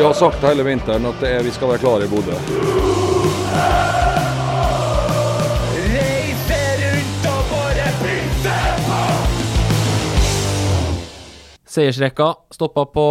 Vi 0.00 0.06
har 0.06 0.14
sagt 0.16 0.40
hele 0.48 0.64
vinteren 0.64 1.04
at 1.04 1.20
er, 1.28 1.42
vi 1.44 1.50
skal 1.52 1.68
være 1.74 1.80
klare 1.82 2.06
i 2.06 2.08
Bodø. 2.08 2.32
Seiersrekka 11.68 12.30
stoppa 12.56 12.86
på 12.88 13.04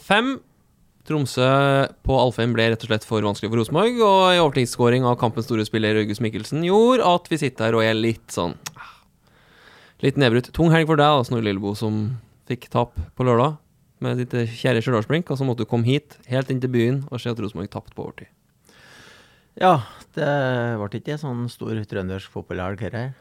fem. 0.00 0.30
Tromsø 1.04 1.50
på 2.08 2.16
Alfheim 2.16 2.54
ble 2.56 2.70
rett 2.72 2.86
og 2.86 2.88
slett 2.88 3.04
for 3.04 3.20
vanskelig 3.28 3.50
for 3.52 3.60
Rosenborg, 3.60 4.00
og 4.00 4.22
en 4.30 4.40
overtidsskåring 4.46 5.04
av 5.04 5.18
kampens 5.20 5.44
store 5.50 5.66
spiller 5.68 6.00
August 6.00 6.24
Mikkelsen 6.24 6.64
gjorde 6.64 7.04
at 7.04 7.28
vi 7.28 7.40
sitter 7.42 7.68
her 7.68 7.76
og 7.76 7.84
er 7.84 8.00
litt 8.00 8.32
sånn 8.32 8.56
ah, 8.72 8.96
Litt 10.00 10.16
nedbrutt. 10.16 10.48
Tung 10.56 10.72
helg 10.72 10.88
for 10.88 10.96
deg, 10.96 11.04
da, 11.04 11.28
Snorre 11.28 11.44
Lillebo, 11.50 11.76
som 11.76 12.00
fikk 12.48 12.70
tap 12.72 12.96
på 13.12 13.28
lørdag 13.28 13.60
med 14.04 14.20
ditt 14.22 14.36
kjære 14.60 14.82
Stjørdalsblink, 14.84 15.32
og 15.32 15.40
så 15.40 15.46
måtte 15.48 15.64
du 15.64 15.70
komme 15.70 15.88
hit, 15.88 16.18
helt 16.30 16.52
inn 16.52 16.60
til 16.62 16.72
byen, 16.72 17.02
og 17.10 17.22
se 17.22 17.32
at 17.32 17.40
Rosenborg 17.40 17.72
tapte 17.72 17.96
på 17.96 18.04
overtid. 18.06 18.30
Ja, 19.60 19.78
det 20.16 20.28
ble 20.80 21.00
ikke 21.00 21.14
en 21.14 21.22
sånn 21.22 21.42
stor 21.52 21.78
trøndersk 21.90 22.32
fotballhelg 22.34 22.84
her. 22.84 23.12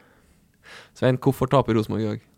Svein, 0.98 1.20
hvorfor 1.22 1.50
taper 1.52 1.78
Rosenborg 1.78 2.06
i 2.06 2.12
dag? 2.12 2.30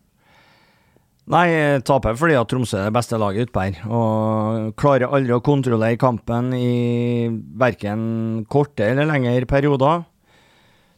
Nei, 1.26 1.46
taper 1.82 2.14
fordi 2.14 2.36
at 2.38 2.46
Tromsø 2.46 2.78
er 2.78 2.90
det 2.90 2.94
beste 2.94 3.18
laget 3.18 3.48
utpå 3.48 3.64
her. 3.64 3.78
Og 3.90 4.76
klarer 4.78 5.10
aldri 5.10 5.34
å 5.34 5.42
kontrollere 5.42 5.98
kampen 5.98 6.52
i 6.54 7.26
verken 7.58 8.44
korte 8.52 8.86
eller 8.86 9.08
lengre 9.10 9.48
perioder. 9.50 10.04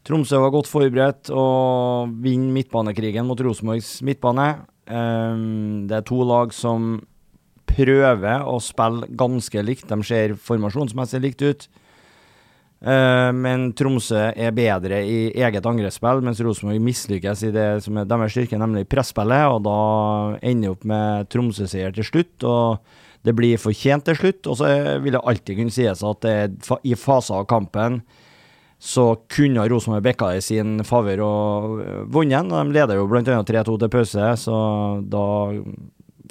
Tromsø 0.04 0.42
var 0.42 0.52
godt 0.52 0.69
forberedt 0.69 1.30
og 1.32 2.12
vinner 2.24 2.52
midtbanekrigen 2.58 3.24
mot 3.28 3.41
Rosenborgs 3.41 3.98
midtbane. 4.04 4.50
Um, 4.88 5.88
det 5.88 5.96
er 5.96 6.04
to 6.08 6.20
lag 6.24 6.52
som 6.56 6.98
prøver 7.69 8.47
å 8.48 8.56
spille 8.62 9.08
ganske 9.19 9.62
likt. 9.64 9.88
De 9.91 10.06
ser 10.06 10.34
formasjonsmessig 10.48 11.22
likt 11.24 11.44
ut. 11.44 11.69
Uh, 12.78 13.34
men 13.34 13.72
Tromsø 13.75 14.28
er 14.38 14.55
bedre 14.55 15.00
i 15.02 15.33
eget 15.34 15.64
angrepsspill, 15.66 16.20
mens 16.22 16.38
Rosenborg 16.47 16.78
mislykkes 16.84 17.42
i 17.48 17.50
det 17.55 17.66
som 17.83 17.98
er 17.98 18.06
deres 18.06 18.36
styrke, 18.36 18.60
nemlig 18.60 18.86
presspillet. 18.91 19.50
Og 19.50 19.64
da 19.66 19.80
ender 20.47 20.77
opp 20.77 20.86
med 20.86 21.28
Tromsø-seier 21.33 21.94
til 21.97 22.06
slutt. 22.06 22.47
Og 22.47 23.27
det 23.27 23.34
blir 23.36 23.60
fortjent 23.60 24.06
til 24.06 24.19
slutt. 24.20 24.47
Og 24.47 24.60
så 24.60 24.70
vil 25.03 25.16
det 25.16 25.25
alltid 25.25 25.58
kunne 25.58 25.75
sies 25.75 26.06
at 26.06 26.25
det, 26.25 26.38
i 26.86 26.97
faser 26.98 27.42
av 27.42 27.50
kampen 27.50 28.03
så 28.78 29.16
kunne 29.27 29.66
Rosenborg 29.66 30.05
bekka 30.06 30.30
i 30.36 30.42
sin 30.42 30.78
favør 30.86 31.25
og 31.27 31.78
vunnet. 32.14 32.47
De 32.47 32.75
leder 32.77 33.00
jo 33.00 33.08
bl.a. 33.10 33.22
3-2 33.42 33.75
til 33.82 33.91
pause, 33.91 34.28
så 34.38 34.58
da 35.03 35.25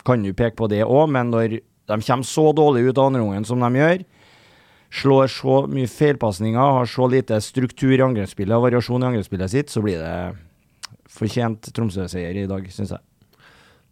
kan 0.07 0.23
du 0.23 0.31
peke 0.33 0.57
på 0.59 0.69
det 0.71 0.85
òg. 0.85 1.09
Men 1.13 1.33
når 1.33 1.59
de 1.59 1.99
kommer 1.99 2.27
så 2.27 2.49
dårlig 2.55 2.87
ut 2.87 2.97
av 2.97 3.09
andre 3.09 3.23
omgangen 3.25 3.47
som 3.47 3.63
de 3.63 3.81
gjør, 3.81 4.05
slår 4.97 5.31
så 5.31 5.59
mye 5.67 5.91
feilpasninger, 5.91 6.59
har 6.79 6.87
så 6.87 7.09
lite 7.11 7.39
struktur 7.43 7.95
i 7.97 8.03
angrepsspillet 8.05 8.55
og 8.55 8.69
variasjon 8.69 9.03
i 9.03 9.09
angrepsspillet 9.11 9.51
sitt, 9.51 9.73
så 9.73 9.83
blir 9.83 9.99
det 9.99 10.15
fortjent 11.11 11.69
Tromsø-seier 11.75 12.43
i 12.43 12.47
dag, 12.49 12.65
syns 12.71 12.95
jeg. 12.95 13.03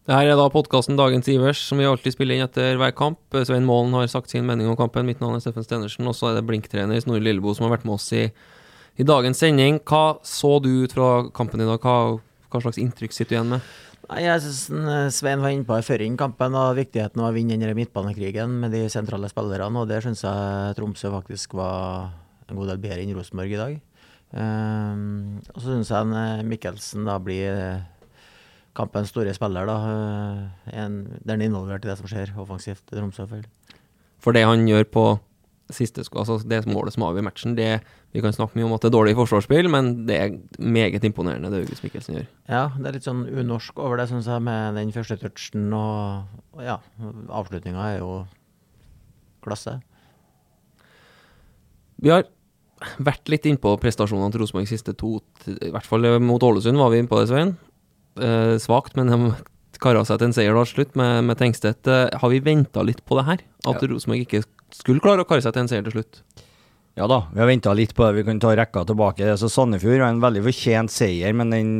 Det 0.06 0.14
her 0.14 0.30
er 0.30 0.38
da 0.38 0.46
podkasten 0.53 1.00
Dagens 1.00 1.28
Ivers, 1.34 1.64
som 1.66 1.80
vi 1.81 1.88
alltid 1.90 2.14
spiller 2.14 2.38
inn 2.38 2.46
etter 2.46 2.78
hver 2.78 2.92
kamp. 2.94 3.18
Svein 3.34 3.66
Målen 3.66 3.96
har 3.97 4.06
sagt 4.12 4.30
sin 4.30 4.46
mening 4.46 4.68
om 4.70 4.78
kampen. 4.78 5.08
Mitt 5.08 5.24
navn 5.24 5.34
er 5.34 5.42
Steffen 5.42 5.66
Stenersen. 5.66 6.06
Og 6.06 6.14
så 6.14 6.30
er 6.30 6.38
det 6.38 6.44
Blink-trener 6.46 7.02
Snorre 7.02 7.24
Lillebo 7.26 7.56
som 7.58 7.66
har 7.66 7.74
vært 7.74 7.88
med 7.90 7.96
oss 7.96 8.06
i, 8.14 8.28
i, 8.30 9.08
dagens 9.08 9.42
sending. 9.42 9.80
Hva 9.82 10.20
så 10.22 10.59
du 10.62 10.70
ut 10.84 10.94
fra 10.94 11.26
kampen 11.34 11.66
i 11.66 11.66
dag? 11.66 11.82
Hva, 11.82 12.20
hva 12.53 12.62
slags 12.62 12.78
inntrykk 12.84 13.18
sitter 13.18 13.34
du 13.34 13.38
igjen 13.40 13.56
med? 13.56 13.74
Jeg 14.06 14.42
synes 14.44 15.16
Svein 15.18 15.42
var 15.42 15.50
inne 15.50 15.66
på 15.66 15.80
før 15.82 16.04
kampen 16.20 16.54
og 16.54 16.76
viktigheten 16.78 17.22
av 17.24 17.32
å 17.32 17.34
vinne 17.34 17.56
denne 17.58 17.74
midtbanekrigen 17.74 18.52
med 18.62 18.76
de 18.76 18.84
sentrale 18.94 19.30
spillerne. 19.32 19.82
og 19.82 19.90
Der 19.90 20.04
syns 20.06 20.22
jeg 20.22 20.76
Tromsø 20.78 21.10
faktisk 21.10 21.56
var 21.58 22.14
en 22.46 22.60
god 22.60 22.70
del 22.70 22.82
bedre 22.84 23.02
enn 23.02 23.16
Rosenborg 23.18 23.56
i 23.56 23.58
dag. 23.58 23.80
Um, 24.36 25.42
og 25.56 25.62
så 25.62 25.72
syns 25.72 25.90
jeg 25.90 26.46
Mikkelsen 26.46 27.06
da 27.08 27.18
blir 27.18 27.82
kampens 28.78 29.10
store 29.10 29.34
spiller. 29.34 29.66
da, 29.66 29.78
en, 30.70 31.20
Der 31.26 31.34
han 31.34 31.42
er 31.42 31.50
involvert 31.50 31.86
i 31.86 31.90
det 31.90 31.98
som 31.98 32.08
skjer 32.08 32.36
offensivt 32.38 32.86
i 32.92 33.00
Tromsø. 33.00 33.26
For 34.20 34.34
det 34.34 34.46
han 34.46 34.68
gjør 34.68 34.86
på 34.86 35.06
siste 35.74 36.03
altså 36.06 36.38
det 36.46 36.62
målet 36.70 36.94
som 36.94 37.06
avgjør 37.08 37.26
matchen, 37.26 37.56
det 37.58 37.80
vi 38.14 38.22
kan 38.24 38.36
snakke 38.36 38.58
mye 38.58 38.68
om 38.68 38.76
at 38.76 38.84
det 38.84 38.92
er 38.92 38.96
dårlig 38.96 39.16
forsvarsspill, 39.18 39.70
men 39.74 39.92
det 40.08 40.18
er 40.22 40.36
meget 40.62 41.03
imponerende 41.08 41.50
det 41.52 41.64
August 41.64 41.86
Mikkelsen 41.86 42.20
gjør. 42.20 42.28
Ja, 42.52 42.64
det 42.78 42.90
er 42.90 42.98
litt 42.98 43.08
sånn 43.08 43.26
unorsk 43.26 43.81
over 43.81 44.00
det, 44.00 44.08
syns 44.12 44.30
jeg, 44.30 44.46
med 44.46 44.78
den 44.78 44.94
første 44.96 45.18
touchen 45.22 45.74
og, 45.74 46.30
og 46.56 46.64
ja, 46.64 46.78
avslutninga 47.34 47.90
er 47.96 48.00
jo 48.03 48.14
klasse. 49.46 49.80
Vi 52.02 52.12
har 52.14 52.28
vært 53.02 53.32
litt 53.32 53.47
innpå 53.50 53.74
prestasjonene 53.82 54.34
til 54.34 54.44
Rosenborg 54.44 54.70
siste 54.70 54.94
to, 55.00 55.18
i 55.50 55.74
hvert 55.74 55.88
fall 55.88 56.08
mot 56.22 56.44
Ålesund 56.44 56.80
var 56.80 56.94
vi 56.94 57.02
innpå 57.02 57.22
det, 57.22 57.30
Svein. 57.32 57.56
Eh, 58.22 58.56
Svakt, 58.62 58.96
men 59.00 59.12
de 59.12 59.34
kara 59.82 60.03
seg 60.08 60.20
til 60.20 60.30
en 60.30 60.36
seier 60.36 60.56
da 60.56 60.64
slutt 60.68 60.94
med, 61.00 61.26
med 61.28 61.40
Tengstedt. 61.40 61.88
Eh, 61.90 62.08
har 62.22 62.32
vi 62.32 62.44
venta 62.44 62.84
litt 62.86 63.02
på 63.08 63.18
det 63.20 63.26
her? 63.28 63.44
At 63.66 63.82
ja. 63.82 63.90
Rosenborg 63.92 64.26
ikke 64.26 64.44
skulle 64.81 65.03
klare 65.03 65.24
å 65.24 65.30
kare 65.30 65.44
seg 65.46 65.56
til 65.56 65.66
en 65.66 65.72
seier 65.72 65.86
til 65.88 65.97
slutt? 65.97 66.22
Ja 66.96 67.09
da, 67.12 67.25
vi 67.34 67.41
har 67.41 67.50
venta 67.50 67.74
litt 67.75 67.91
på 67.91 68.06
det. 68.06 68.22
Vi 68.22 68.24
kan 68.24 68.38
ta 68.40 68.53
rekka 68.56 68.86
tilbake. 68.88 69.34
Så 69.36 69.50
Sandefjord 69.52 70.00
var 70.00 70.13
en 70.13 70.22
veldig 70.24 70.46
fortjent 70.46 70.94
seier, 70.94 71.34
men 71.36 71.52
den, 71.52 71.72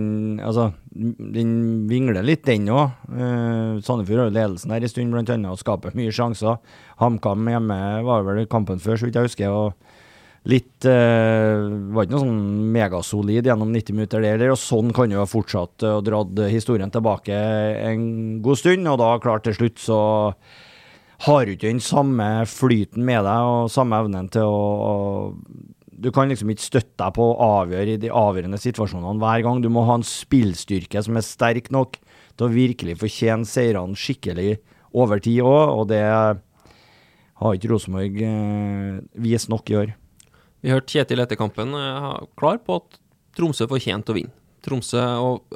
altså, 0.44 0.73
den 0.91 1.53
vingler 1.88 2.25
litt, 2.28 2.44
den 2.44 2.67
òg. 2.67 2.97
Uh, 3.07 3.79
Sandefjord 3.85 4.25
har 4.25 4.28
jo 4.28 4.35
ledelsen 4.35 4.75
her 4.75 4.84
en 4.84 4.91
stund, 4.91 5.16
blant 5.16 5.31
annet, 5.31 5.53
og 5.53 5.61
skaper 5.61 5.95
mye 5.95 6.11
sjanser. 6.16 6.59
HamKam 7.00 7.47
hjemme 7.47 7.79
var 8.03 8.28
vel 8.28 8.44
kampen 8.51 8.84
før, 8.84 9.00
så 9.00 9.07
vidt 9.07 9.16
jeg 9.22 9.29
husker. 9.29 9.55
og 9.55 10.51
Litt 10.51 10.84
uh, 10.84 11.63
Var 11.95 12.05
ikke 12.05 12.17
noe 12.17 12.25
sånn 12.25 12.44
megasolid 12.75 13.47
gjennom 13.47 13.72
90 13.72 13.95
minutter 13.95 14.28
der, 14.28 14.50
og 14.51 14.59
sånn 14.59 14.91
kan 14.94 15.16
jo 15.16 15.23
ha 15.23 15.31
fortsatt 15.31 15.88
og 15.94 16.03
dratt 16.11 16.44
historien 16.51 16.91
tilbake 16.91 17.39
en 17.88 18.05
god 18.44 18.59
stund. 18.59 18.91
Og 18.91 19.00
da, 19.00 19.16
klart 19.23 19.47
til 19.47 19.55
slutt, 19.61 19.79
så 19.79 20.01
har 21.24 21.46
du 21.46 21.53
ikke 21.53 21.72
den 21.72 21.84
samme 21.84 22.28
flyten 22.50 23.06
med 23.08 23.24
deg 23.24 23.50
og 23.50 23.72
samme 23.72 24.02
evnen 24.03 24.28
til 24.34 24.44
å, 24.44 25.34
Du 25.96 26.12
kan 26.12 26.28
liksom 26.28 26.50
ikke 26.52 26.66
støtte 26.66 26.98
deg 27.00 27.16
på 27.16 27.24
å 27.31 27.50
avgjøre 27.62 27.96
i 27.96 28.02
de 28.02 28.12
avgjørende 28.12 28.59
situasjonene 28.59 29.22
hver 29.22 29.46
gang. 29.46 29.62
Du 29.64 29.70
må 29.72 29.86
ha 29.88 29.96
en 29.96 30.03
spillstyrke 30.03 31.02
som 31.06 31.16
er 31.16 31.24
sterk 31.24 31.72
nok 31.72 31.96
til 32.36 32.48
å 32.48 32.52
virkelig 32.52 32.98
fortjene 33.00 33.48
seirene 33.48 33.96
skikkelig 33.96 34.58
over 34.96 35.24
tid 35.24 35.40
òg, 35.44 35.72
og 35.80 35.88
det 35.92 36.03
har 37.36 37.56
ikke 37.56 37.72
Rosenborg 37.72 38.20
eh, 38.24 39.00
vist 39.24 39.52
nok 39.52 39.72
i 39.72 39.80
år. 39.80 39.96
Vi 40.64 40.72
hørte 40.72 40.92
Kjetil 40.96 41.24
etter 41.24 41.40
kampen 41.40 41.76
eh, 41.76 42.12
klar 42.40 42.59
på 42.64 42.80
at 42.82 43.00
Tromsø 43.36 43.68
fortjente 43.68 44.14
å 44.14 44.18
vinne. 44.18 44.36
Tromsø 44.66 45.02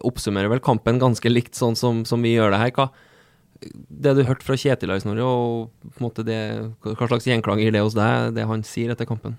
oppsummerer 0.05 0.51
vel 0.51 0.61
kampen 0.61 0.99
ganske 1.01 1.31
likt 1.31 1.57
sånn 1.57 1.77
som, 1.79 2.03
som 2.05 2.21
vi 2.21 2.35
gjør 2.35 2.53
det 2.53 2.59
her. 2.61 2.73
Hva, 2.75 2.89
det 3.61 4.15
du 4.15 4.23
hørte 4.23 4.45
fra 4.47 4.57
Kjetil 4.59 4.93
her, 4.93 5.01
Snorre, 5.03 5.25
og 5.25 5.89
på 5.89 5.99
en 5.99 6.07
måte 6.07 6.25
det, 6.27 6.39
hva 6.85 7.09
slags 7.09 7.27
gjenklang 7.27 7.59
gir 7.61 7.75
det 7.75 7.83
hos 7.83 7.97
deg, 7.97 8.33
det 8.37 8.47
han 8.47 8.63
sier 8.67 8.93
etter 8.93 9.09
kampen? 9.09 9.35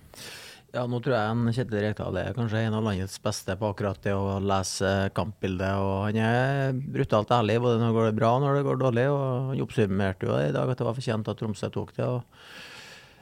Ja, 0.70 0.84
nå 0.87 1.00
tror 1.02 1.17
jeg 1.17 1.55
Kjetil 1.56 1.82
Rekdal 1.82 2.19
er 2.20 2.34
kanskje 2.37 2.61
en 2.62 2.76
av 2.78 2.84
landets 2.87 3.19
beste 3.25 3.56
på 3.58 3.72
akkurat 3.72 3.99
det 4.05 4.12
å 4.14 4.37
lese 4.38 5.11
kampbildet. 5.17 5.81
og 5.82 6.05
Han 6.06 6.19
er 6.22 6.76
brutalt 6.78 7.32
ærlig 7.34 7.58
både 7.64 7.81
når 7.81 7.88
det 7.88 7.96
går 7.96 8.19
bra 8.20 8.31
og 8.37 8.44
når 8.44 8.58
det 8.58 8.67
går 8.69 8.78
dårlig. 8.84 9.06
og 9.11 9.25
Han 9.49 9.64
oppsummerte 9.64 10.28
jo 10.28 10.37
i 10.38 10.52
dag 10.55 10.70
at 10.70 10.78
det 10.78 10.87
var 10.87 10.99
fortjent 10.99 11.32
at 11.32 11.40
Tromsø 11.43 11.73
tok 11.75 11.90
det. 11.96 12.06
og 12.06 12.23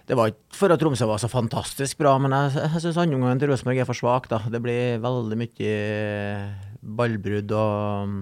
det 0.09 0.17
var 0.17 0.31
ikke 0.33 0.57
for 0.57 0.73
at 0.73 0.81
Tromsø 0.81 1.09
var 1.09 1.21
så 1.21 1.29
fantastisk 1.29 1.99
bra, 2.01 2.15
men 2.21 2.33
jeg, 2.33 2.53
jeg 2.65 2.81
syns 2.85 3.01
andreomgangen 3.01 3.41
til 3.41 3.51
Rosenborg 3.53 3.81
er 3.81 3.89
for 3.89 3.97
svak. 3.97 4.29
da. 4.29 4.43
Det 4.53 4.61
blir 4.65 5.01
veldig 5.05 5.41
mye 5.41 5.73
ballbrudd 7.01 7.53
og 7.57 8.19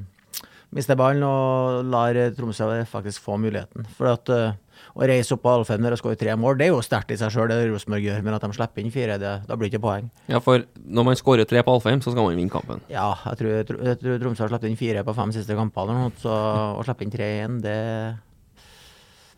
mister 0.76 0.98
ballen 0.98 1.24
og 1.26 1.88
lar 1.90 2.16
Tromsø 2.36 2.68
faktisk 2.90 3.24
få 3.24 3.38
muligheten. 3.40 3.86
For 3.96 4.12
at 4.12 4.32
uh, 4.32 4.54
Å 4.96 5.06
reise 5.08 5.32
opp 5.32 5.42
på 5.44 5.52
Alfheim 5.52 5.84
og 5.88 5.96
skåre 6.00 6.18
tre 6.20 6.34
mål, 6.36 6.58
det 6.60 6.66
er 6.66 6.74
jo 6.74 6.82
sterkt 6.84 7.12
i 7.12 7.16
seg 7.20 7.32
sjøl, 7.32 7.48
det 7.48 7.70
Rosenborg 7.70 8.04
gjør. 8.04 8.20
Men 8.24 8.36
at 8.36 8.44
de 8.44 8.56
slipper 8.56 8.82
inn 8.84 8.92
fire, 8.92 9.16
det, 9.20 9.32
da 9.48 9.56
blir 9.56 9.68
det 9.68 9.76
ikke 9.76 9.84
poeng. 9.86 10.10
Ja, 10.28 10.40
for 10.44 10.64
når 10.84 11.08
man 11.08 11.18
skårer 11.20 11.48
tre 11.48 11.62
på 11.64 11.74
Alfheim, 11.76 12.02
så 12.04 12.12
skal 12.12 12.28
man 12.28 12.36
vinne 12.36 12.52
kampen. 12.52 12.84
Ja, 12.92 13.10
jeg 13.30 13.40
tror, 13.40 13.56
jeg 13.56 14.00
tror, 14.02 14.20
Tromsø 14.22 14.44
har 14.44 14.52
sluppet 14.52 14.70
inn 14.70 14.80
fire 14.80 15.04
på 15.04 15.16
fem 15.16 15.32
siste 15.36 15.56
kamper 15.56 15.84
eller 15.84 16.00
noe, 16.04 16.14
så 16.20 16.36
å 16.76 16.84
slippe 16.86 17.06
inn 17.06 17.16
tre 17.16 17.32
igjen, 17.38 17.58
det 17.64 17.80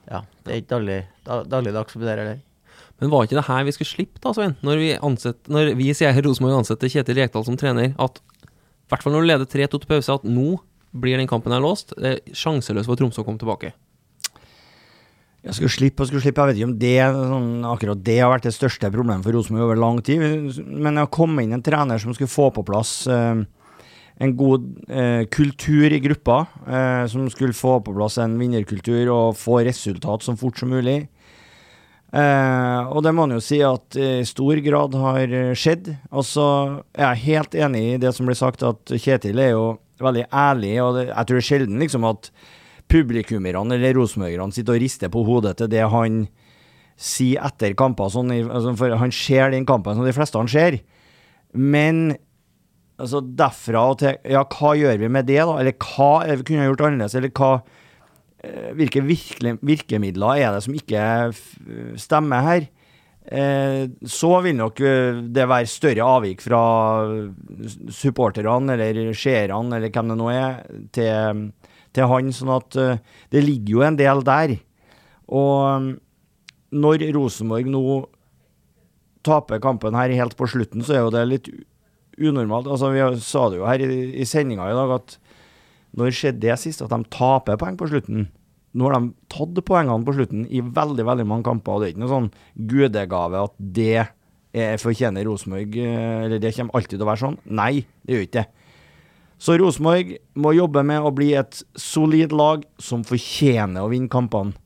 Ja, 0.08 0.23
det 0.43 0.52
er 0.52 0.62
ikke 0.62 0.75
daglig, 0.75 1.00
dags 1.26 1.50
dagligdags 1.55 1.94
for 1.94 2.06
det 2.06 2.14
heller. 2.14 2.44
Men 2.99 3.12
var 3.12 3.26
ikke 3.26 3.38
det 3.38 3.46
her 3.46 3.67
vi 3.67 3.75
skulle 3.76 3.93
slippe, 3.93 4.23
da, 4.25 4.32
Svein? 4.34 4.56
Når 4.67 4.81
vi, 4.81 4.88
ansett, 5.11 5.38
når 5.46 5.75
vi 5.79 5.93
sier 5.94 6.19
Rosenborg 6.25 6.62
ansetter 6.62 6.91
Kjetil 6.91 7.20
Rekdal 7.20 7.46
som 7.46 7.58
trener, 7.58 7.93
at 7.94 8.19
i 8.88 8.91
hvert 8.91 9.05
fall 9.05 9.14
når 9.14 9.23
du 9.23 9.29
leder 9.29 9.50
3-2 9.52 9.82
til 9.82 9.91
pause, 9.91 10.14
at 10.19 10.26
nå 10.26 10.56
blir 11.00 11.20
den 11.20 11.30
kampen 11.30 11.54
her 11.54 11.62
låst. 11.64 11.94
Det 11.96 12.16
er 12.16 12.36
sjanseløst 12.36 12.90
for 12.90 13.00
Tromsø 13.00 13.22
å 13.22 13.26
komme 13.26 13.40
tilbake. 13.40 13.74
Jeg 15.46 15.54
skulle 15.54 15.72
slippe 15.72 16.02
og 16.02 16.10
skulle 16.10 16.24
slippe. 16.24 16.42
Jeg 16.42 16.50
vet 16.50 16.58
ikke 16.58 16.68
om 16.68 16.78
det 16.80 16.96
sånn, 17.14 17.52
akkurat 17.70 18.00
det 18.04 18.16
har 18.18 18.32
vært 18.32 18.48
det 18.48 18.56
største 18.56 18.90
problemet 18.92 19.24
for 19.24 19.36
Rosenborg 19.36 19.68
over 19.68 19.78
lang 19.80 20.00
tid. 20.04 20.24
Men 20.66 21.00
å 21.00 21.06
komme 21.14 21.44
inn 21.44 21.54
en 21.56 21.64
trener 21.64 22.02
som 22.02 22.12
skulle 22.16 22.32
få 22.32 22.50
på 22.56 22.66
plass 22.66 23.06
eh, 23.08 23.44
en 24.18 24.34
god 24.36 24.66
eh, 24.90 25.22
kultur 25.30 25.94
i 25.94 26.02
gruppa. 26.02 26.40
Eh, 26.66 27.04
som 27.08 27.30
skulle 27.30 27.56
få 27.56 27.78
på 27.86 27.94
plass 27.96 28.18
en 28.20 28.34
vinnerkultur 28.40 29.12
og 29.14 29.38
få 29.38 29.62
resultat 29.68 30.26
så 30.26 30.34
fort 30.36 30.58
som 30.58 30.74
mulig. 30.74 31.04
Eh, 32.08 32.80
og 32.88 33.02
det 33.04 33.12
må 33.12 33.26
man 33.26 33.36
jo 33.36 33.42
si 33.44 33.60
at 33.62 33.96
i 34.00 34.24
stor 34.26 34.58
grad 34.64 34.96
har 34.98 35.22
eh, 35.28 35.54
skjedd. 35.56 35.92
Og 36.10 36.26
så 36.26 36.48
er 36.96 37.12
jeg 37.12 37.26
helt 37.28 37.58
enig 37.68 37.84
i 37.92 38.00
det 38.02 38.12
som 38.16 38.26
blir 38.26 38.38
sagt, 38.38 38.66
at 38.66 38.98
Kjetil 38.98 39.38
er 39.38 39.54
jo 39.54 39.68
veldig 40.04 40.26
ærlig. 40.32 40.74
Og 40.84 41.00
jeg 41.02 41.14
tror 41.14 41.38
det 41.38 41.42
er 41.42 41.48
sjelden 41.48 41.82
liksom 41.82 42.06
at 42.08 42.30
publikummerne 42.88 43.76
eller 43.76 43.98
rosenborgerne 43.98 44.54
sitter 44.56 44.76
og 44.76 44.82
rister 44.82 45.12
på 45.12 45.24
hodet 45.26 45.58
til 45.58 45.68
det 45.72 45.84
han 45.92 46.22
sier 46.98 47.44
etter 47.46 47.76
kamper. 47.78 48.10
Sånn, 48.12 48.32
altså, 48.42 48.74
for 48.78 48.96
han 49.00 49.12
ser 49.14 49.52
den 49.54 49.68
kampen 49.68 49.98
som 49.98 50.06
de 50.06 50.14
fleste 50.16 50.40
han 50.40 50.50
ser. 50.50 50.80
Men 51.52 52.16
altså, 52.98 53.22
derfra 53.22 53.84
og 53.92 54.00
til 54.02 54.16
Ja, 54.28 54.44
hva 54.44 54.74
gjør 54.78 54.98
vi 55.02 55.12
med 55.12 55.28
det, 55.28 55.40
da? 55.44 55.58
Eller 55.60 55.76
hva 55.76 56.26
vi 56.32 56.48
kunne 56.48 56.64
ha 56.64 56.70
gjort 56.70 56.86
annerledes? 56.88 57.18
Eller 57.18 57.32
hva 57.34 57.52
eh, 58.42 58.72
Hvilke 58.78 59.04
virkemidler 59.04 60.42
er 60.42 60.56
det 60.56 60.64
som 60.66 60.76
ikke 60.76 61.04
stemmer 62.00 62.44
her? 62.48 62.68
Eh, 63.28 63.84
så 64.08 64.30
vil 64.40 64.56
nok 64.56 64.80
eh, 64.80 65.19
det 65.36 65.44
være 65.50 65.69
større 65.69 66.04
avvik 66.16 66.40
fra 66.40 66.60
supporterne 67.92 68.72
eller 68.78 69.12
seerne 69.12 69.76
eller 69.76 69.92
hvem 69.92 70.12
det 70.14 70.16
nå 70.16 70.28
er, 70.32 70.62
til, 70.96 71.42
til 71.92 72.08
han. 72.08 72.32
Sånn 72.32 72.54
at 72.56 72.78
eh, 72.80 73.02
det 73.34 73.44
ligger 73.44 73.75
jo 73.75 73.84
en 73.84 73.98
del 74.00 74.25
der. 74.25 74.54
Og 75.28 75.84
mm, 75.84 75.90
når 76.80 77.04
Rosenborg 77.16 77.69
nå 77.69 77.84
taper 79.28 79.60
kampen 79.60 79.98
her 79.98 80.14
helt 80.16 80.38
på 80.38 80.48
slutten, 80.48 80.81
så 80.86 80.96
er 80.96 81.04
jo 81.04 81.12
det 81.12 81.26
litt 81.28 81.52
unormalt. 82.16 82.70
Altså, 82.70 82.94
vi 82.94 83.04
sa 83.20 83.48
det 83.52 83.60
jo 83.60 83.69
her 83.69 83.84
i, 83.84 84.00
i 84.22 84.28
sendinga 84.28 84.70
i 84.70 84.78
dag 84.78 84.96
at 84.96 85.19
når 85.98 86.16
skjedde 86.16 86.46
det 86.46 86.56
sist 86.60 86.81
at 86.84 86.92
de 86.92 87.12
taper 87.12 87.60
poeng 87.60 87.76
på 87.76 87.90
slutten? 87.92 88.28
Nå 88.76 88.88
har 88.88 88.99
de 88.99 89.12
tatt 89.32 89.61
poengene 89.65 90.05
på 90.05 90.15
slutten 90.17 90.44
i 90.53 90.61
veldig 90.61 91.06
veldig 91.09 91.26
mange 91.29 91.47
kamper, 91.49 91.73
og 91.73 91.81
det 91.81 91.88
er 91.88 91.94
ikke 91.94 92.05
noe 92.05 92.12
sånn 92.12 92.31
gudegave 92.69 93.44
at 93.49 93.55
det 93.59 94.06
er 94.59 94.81
fortjener 94.81 95.26
Rosenborg, 95.29 95.76
eh, 95.81 96.25
eller 96.26 96.43
det 96.43 96.55
kommer 96.56 96.76
alltid 96.76 96.97
til 96.97 97.06
å 97.06 97.11
være 97.11 97.23
sånn. 97.25 97.38
Nei, 97.49 97.73
det 98.05 98.17
gjør 98.17 98.26
ikke 98.26 98.41
det. 98.41 98.49
Så 99.38 99.55
Rosenborg 99.61 100.17
må 100.43 100.53
jobbe 100.56 100.82
med 100.87 101.05
å 101.05 101.15
bli 101.15 101.31
et 101.38 101.61
solid 101.79 102.35
lag 102.35 102.65
som 102.82 103.05
fortjener 103.06 103.85
å 103.85 103.91
vinne 103.93 104.11
kampene 104.11 104.56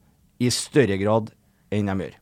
i 0.41 0.49
større 0.53 0.97
grad 1.01 1.31
enn 1.73 1.91
de 1.91 2.07
gjør. 2.07 2.19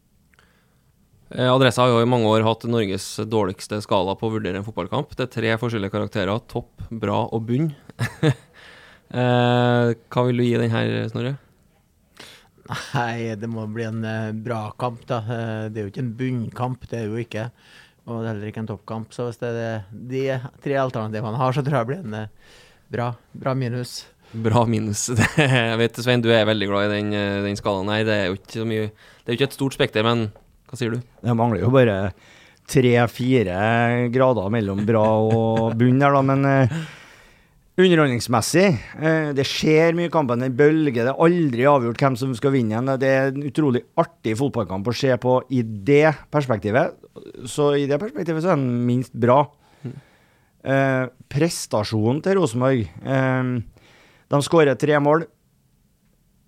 Eh, 1.30 1.46
Adressa 1.46 1.84
har 1.84 1.92
jo 1.92 2.00
i 2.02 2.10
mange 2.10 2.26
år 2.26 2.42
hatt 2.42 2.66
Norges 2.66 3.06
dårligste 3.30 3.78
skala 3.84 4.16
på 4.18 4.26
å 4.26 4.34
vurdere 4.34 4.58
en 4.58 4.66
fotballkamp. 4.66 5.14
Det 5.14 5.28
er 5.28 5.34
tre 5.36 5.52
forskjellige 5.62 5.94
karakterer. 5.94 6.42
Topp, 6.50 6.72
bra 6.90 7.22
og 7.30 7.46
bunn. 7.46 7.70
eh, 9.14 9.92
hva 9.94 10.26
vil 10.26 10.42
du 10.42 10.46
gi 10.48 10.58
den 10.58 10.74
her, 10.74 10.90
Snorre? 11.12 11.36
Nei, 12.70 13.34
det 13.38 13.48
må 13.50 13.64
bli 13.72 13.86
en 13.86 14.02
eh, 14.06 14.32
bra 14.46 14.68
kamp, 14.78 15.02
da. 15.08 15.20
Eh, 15.24 15.64
det 15.72 15.80
er 15.80 15.86
jo 15.86 15.92
ikke 15.92 16.04
en 16.04 16.14
bunnkamp, 16.18 16.86
det 16.90 17.00
er 17.00 17.08
jo 17.08 17.18
ikke. 17.20 17.48
Og 18.06 18.20
det 18.20 18.28
er 18.28 18.30
heller 18.32 18.50
ikke 18.50 18.62
en 18.62 18.70
toppkamp. 18.70 19.14
Så 19.14 19.28
hvis 19.28 19.40
det 19.42 19.50
er 19.50 19.84
de 19.90 20.24
tre 20.62 20.78
alternativene 20.80 21.26
man 21.26 21.40
har, 21.40 21.54
så 21.56 21.64
tror 21.66 21.80
jeg 21.80 21.86
det 21.86 21.90
blir 21.90 22.04
en 22.04 22.18
eh, 22.20 22.58
bra, 22.94 23.10
bra 23.44 23.54
minus. 23.58 23.94
Bra 24.30 24.62
minus. 24.70 25.08
Jeg 25.40 25.78
vet, 25.80 25.96
Svein, 25.98 26.22
du 26.22 26.30
er 26.30 26.46
veldig 26.46 26.68
glad 26.70 26.86
i 26.86 27.00
den, 27.00 27.14
den 27.48 27.58
skalaen 27.58 27.90
her. 27.90 28.04
Det 28.06 28.14
er 28.14 28.28
jo 28.28 28.36
ikke 28.38 28.60
så 28.60 28.66
mye 28.68 28.84
Det 28.86 29.24
er 29.26 29.34
jo 29.34 29.38
ikke 29.40 29.48
et 29.48 29.56
stort 29.56 29.74
spekter, 29.74 30.06
men 30.06 30.28
hva 30.70 30.78
sier 30.78 30.94
du? 30.94 31.00
Det 31.00 31.34
mangler 31.34 31.64
jo 31.64 31.72
bare 31.74 31.96
tre-fire 32.70 33.56
grader 34.14 34.52
mellom 34.54 34.84
bra 34.86 35.02
og 35.26 35.74
bunn 35.80 35.98
her, 35.98 36.14
da. 36.14 36.22
Men 36.22 36.46
underholdningsmessig 37.84 38.66
eh, 39.00 39.30
Det 39.36 39.44
skjer 39.48 39.96
mye 39.96 40.08
i 40.10 40.12
kampen. 40.12 40.42
Den 40.44 40.56
bølger. 40.56 41.02
Det 41.04 41.12
er 41.12 41.24
aldri 41.26 41.66
avgjort 41.68 42.02
hvem 42.02 42.18
som 42.20 42.34
skal 42.38 42.54
vinne 42.54 42.74
igjen. 42.74 42.92
Det 43.00 43.10
er 43.10 43.30
en 43.32 43.46
utrolig 43.48 43.84
artig 44.00 44.36
fotballkamp 44.40 44.90
å 44.90 44.96
se 44.96 45.14
på 45.20 45.38
i 45.54 45.62
det 45.64 46.12
perspektivet. 46.32 46.96
Så 47.50 47.72
i 47.78 47.88
det 47.90 48.00
perspektivet 48.02 48.44
så 48.44 48.54
er 48.54 48.60
den 48.60 48.84
minst 48.88 49.16
bra. 49.16 49.42
Eh, 50.60 51.06
prestasjonen 51.32 52.20
til 52.20 52.36
Rosenborg 52.36 52.82
eh, 52.84 53.52
De 54.28 54.40
skårer 54.44 54.76
tre 54.76 54.98
mål, 55.00 55.24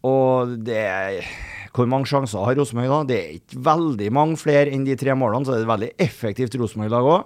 og 0.05 0.52
det 0.67 0.82
er 0.84 1.31
hvor 1.73 1.88
mange 1.88 2.05
sjanser 2.11 2.44
har 2.44 2.58
Rosenborg 2.58 2.90
da? 2.90 2.99
Det 3.08 3.17
er 3.17 3.37
ikke 3.38 3.62
veldig 3.64 4.11
mange 4.12 4.37
flere 4.40 4.73
enn 4.75 4.84
de 4.84 4.96
tre 5.00 5.14
målene, 5.17 5.46
så 5.49 5.55
det 5.55 5.62
er 5.62 5.64
et 5.64 5.70
veldig 5.70 5.93
effektivt 6.05 6.56
Rosenborg-lag 6.61 7.08
òg. 7.08 7.23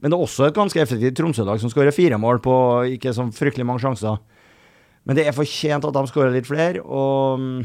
Men 0.00 0.12
det 0.12 0.16
er 0.16 0.24
også 0.24 0.46
et 0.48 0.56
ganske 0.56 0.80
effektivt 0.80 1.18
Tromsø-lag 1.18 1.60
som 1.60 1.72
skårer 1.72 1.94
fire 1.94 2.18
mål 2.20 2.40
på 2.44 2.54
ikke 2.96 3.12
så 3.16 3.26
fryktelig 3.36 3.66
mange 3.68 3.84
sjanser. 3.84 4.16
Men 5.04 5.16
det 5.16 5.26
er 5.26 5.36
fortjent 5.36 5.84
at 5.84 5.96
de 5.96 6.06
skårer 6.08 6.32
litt 6.34 6.48
flere, 6.48 6.80
og 6.84 7.40
mm, 7.40 7.60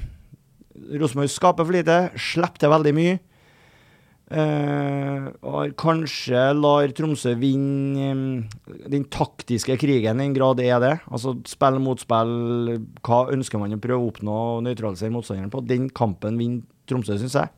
Rosenborg 1.00 1.32
skaper 1.32 1.68
for 1.68 1.76
lite, 1.76 1.98
slipper 2.20 2.64
til 2.64 2.72
veldig 2.76 2.94
mye. 2.96 3.16
Uh, 4.26 5.28
og 5.46 5.76
kanskje 5.78 6.48
lar 6.58 6.90
Tromsø 6.98 7.36
vinne 7.38 8.08
um, 8.10 8.24
den 8.90 9.04
taktiske 9.14 9.76
krigen, 9.78 10.18
i 10.18 10.26
en 10.26 10.34
grad 10.34 10.64
er 10.64 10.80
det. 10.82 10.96
Altså 11.14 11.36
spill 11.46 11.78
mot 11.84 12.02
spill, 12.02 12.80
hva 13.06 13.20
ønsker 13.36 13.62
man 13.62 13.78
å 13.78 13.82
prøve 13.84 14.02
å 14.02 14.10
oppnå 14.10 14.40
og 14.56 14.64
nøytralisere 14.66 15.14
motstanderen 15.14 15.54
på? 15.54 15.62
Den 15.70 15.92
kampen 15.94 16.42
vinner 16.42 16.66
Tromsø, 16.90 17.20
syns 17.22 17.38
jeg. 17.38 17.54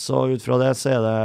Så 0.00 0.24
ut 0.30 0.42
fra 0.44 0.56
det 0.62 0.72
så 0.80 0.94
er 0.94 1.04
det 1.04 1.20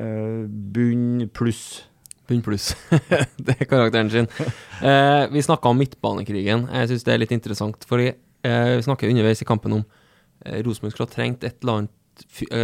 eh, 0.00 0.44
bunn 0.48 1.28
pluss. 1.34 1.82
Bunn 2.28 2.42
pluss. 2.44 2.72
det 3.44 3.56
er 3.58 3.68
karakteren 3.70 4.12
sin. 4.12 4.28
Eh, 4.82 5.24
vi 5.32 5.44
snakka 5.44 5.72
om 5.72 5.80
midtbanekrigen. 5.80 6.68
Jeg 6.70 6.92
syns 6.92 7.08
det 7.08 7.16
er 7.16 7.24
litt 7.24 7.34
interessant, 7.34 7.84
fordi 7.88 8.12
eh, 8.12 8.76
vi 8.76 8.86
snakker 8.86 9.10
underveis 9.10 9.42
i 9.42 9.48
kampen 9.48 9.80
om 9.80 9.84
eh, 10.46 10.62
Rosenborg 10.62 10.94
skulle 10.94 11.10
ha 11.10 11.16
trengt 11.16 11.44
et 11.46 11.60
eller 11.62 11.82
annet 11.82 11.98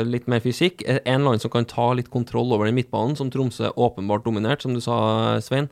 litt 0.04 0.26
mer 0.28 0.42
fysikk. 0.44 0.82
En 0.86 1.00
eller 1.00 1.32
annen 1.32 1.42
som 1.42 1.50
kan 1.50 1.66
ta 1.66 1.86
litt 1.96 2.10
kontroll 2.12 2.52
over 2.52 2.68
den 2.68 2.76
midtbanen, 2.76 3.16
som 3.16 3.30
Tromsø 3.32 3.70
åpenbart 3.80 4.26
dominert, 4.26 4.62
som 4.62 4.74
du 4.76 4.82
sa, 4.84 4.98
Svein. 5.42 5.70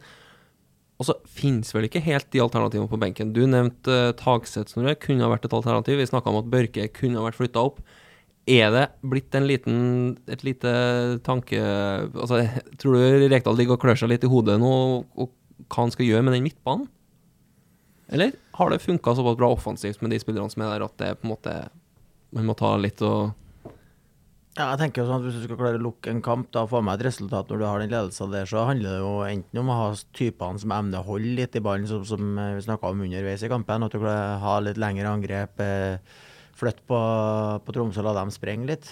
Og 0.97 1.09
så 1.11 1.17
finnes 1.29 1.69
vel 1.75 1.87
ikke 1.89 2.01
helt 2.07 2.29
de 2.33 2.41
alternativene 2.41 2.89
på 2.89 3.01
benken. 3.01 3.35
Du 3.37 3.43
nevnte 3.45 3.93
uh, 3.93 4.15
Tagseth, 4.17 4.73
Snorre, 4.73 4.97
kunne 5.01 5.27
ha 5.27 5.31
vært 5.33 5.45
et 5.49 5.57
alternativ. 5.57 6.01
Vi 6.01 6.09
snakka 6.09 6.33
om 6.33 6.41
at 6.41 6.49
Børke 6.53 6.89
kunne 6.97 7.21
ha 7.21 7.27
vært 7.27 7.39
flytta 7.41 7.65
opp. 7.69 7.83
Er 8.47 8.71
det 8.71 8.85
blitt 9.03 9.35
en 9.35 9.47
liten, 9.49 9.79
et 10.31 10.45
lite 10.47 10.71
tanke 11.27 11.59
altså, 11.59 12.45
Tror 12.79 12.95
du 12.95 13.25
Rekdal 13.27 13.57
ligger 13.59 13.75
og 13.75 13.83
klør 13.83 13.99
seg 13.99 14.13
litt 14.13 14.27
i 14.27 14.31
hodet 14.31 14.61
nå, 14.63 14.75
og 15.03 15.33
hva 15.67 15.83
han 15.83 15.91
skal 15.91 16.07
gjøre 16.07 16.27
med 16.27 16.37
den 16.37 16.47
midtbanen? 16.47 16.87
Eller 18.07 18.37
har 18.55 18.71
det 18.71 18.85
funka 18.85 19.17
såpass 19.19 19.39
bra 19.41 19.49
offensivt 19.51 19.99
med 20.05 20.15
de 20.15 20.21
spillerne 20.23 20.53
som 20.53 20.63
er 20.63 20.77
der, 20.77 20.85
at 20.87 20.95
det 21.01 21.17
på 21.19 21.27
en 21.27 21.33
måte 21.35 21.57
Man 22.37 22.47
må 22.47 22.55
ta 22.59 22.77
litt 22.79 23.03
og 23.03 23.33
Ja, 24.57 24.69
jeg 24.71 24.79
tenker 24.85 25.03
jo 25.03 25.09
sånn 25.09 25.19
at 25.19 25.27
Hvis 25.27 25.41
du 25.41 25.49
skal 25.49 25.59
klare 25.59 25.81
å 25.81 25.85
lukke 25.89 26.13
en 26.15 26.23
kamp 26.23 26.53
da, 26.55 26.63
og 26.63 26.71
få 26.71 26.85
med 26.87 27.01
et 27.01 27.09
resultat 27.09 27.51
når 27.51 27.59
du 27.59 27.67
har 27.67 27.83
den 27.83 27.91
ledelsen 27.97 28.31
der, 28.31 28.47
så 28.47 28.69
handler 28.71 28.95
det 28.95 29.03
jo 29.03 29.13
enten 29.27 29.63
om 29.65 29.75
å 29.75 29.81
ha 29.81 29.91
typene 30.15 30.63
som 30.63 30.77
evner 30.79 31.03
å 31.03 31.11
holde 31.11 31.35
litt 31.41 31.59
i 31.59 31.65
ballen, 31.67 31.91
som, 31.91 32.07
som 32.07 32.39
eh, 32.39 32.55
vi 32.61 32.65
snakka 32.69 32.95
om 32.95 33.03
underveis 33.09 33.43
i 33.43 33.51
kampen. 33.51 33.85
At 33.85 33.93
du 33.93 33.99
klarer 33.99 34.37
å 34.37 34.41
ha 34.47 34.57
litt 34.63 34.79
lengre 34.81 35.11
angrep, 35.11 35.67
eh, 35.67 36.23
flytte 36.57 36.85
på, 36.89 37.01
på 37.65 37.77
Tromsø 37.77 38.03
og 38.03 38.09
la 38.09 38.17
dem 38.21 38.33
sprenge 38.35 38.71
litt. 38.71 38.89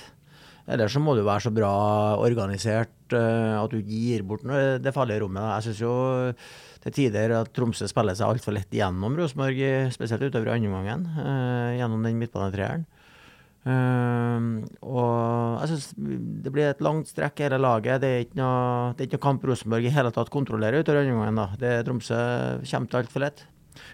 Eller 0.64 0.88
så 0.88 1.00
må 1.02 1.12
du 1.16 1.24
være 1.26 1.44
så 1.44 1.52
bra 1.52 1.72
organisert 2.24 3.12
eh, 3.12 3.56
at 3.58 3.72
du 3.72 3.84
gir 3.84 4.24
bort 4.24 4.46
noe, 4.48 4.78
det 4.80 4.94
farlige 4.96 5.20
rommet. 5.24 5.44
Jeg 5.58 5.66
syns 5.68 5.82
jo 5.84 5.94
til 6.84 6.96
tider 7.00 7.36
at 7.36 7.52
Tromsø 7.56 7.88
spiller 7.88 8.16
seg 8.16 8.30
altfor 8.30 8.56
lett 8.56 8.72
gjennom 8.72 9.16
Rosenborg, 9.18 9.60
spesielt 9.92 10.24
utover 10.24 10.54
andre 10.54 10.72
gangen, 10.72 11.08
eh, 11.20 11.80
gjennom 11.80 12.04
den 12.04 12.20
midtbanetreeren. 12.20 12.86
Uh, 13.64 14.60
og 14.84 15.62
jeg 15.62 15.70
syns 15.70 15.86
det 16.44 16.50
blir 16.52 16.66
et 16.68 16.82
langt 16.84 17.08
strekk 17.08 17.46
hele 17.46 17.56
laget. 17.56 18.02
Det 18.02 18.10
er 18.10 18.26
ikke 18.26 18.36
noe, 18.36 18.90
er 18.92 19.06
ikke 19.06 19.16
noe 19.16 19.24
kamp 19.24 19.46
Rosenborg 19.48 19.88
i 19.88 19.92
hele 19.94 20.12
tatt 20.12 20.32
kontrollerer 20.32 20.84
utover 20.84 21.00
andre 21.00 21.16
gangen. 21.16 21.56
Det 21.62 21.72
Tromsø 21.86 22.18
kommer 22.60 22.92
til 22.92 23.00
altfor 23.00 23.24
lett. 23.24 23.46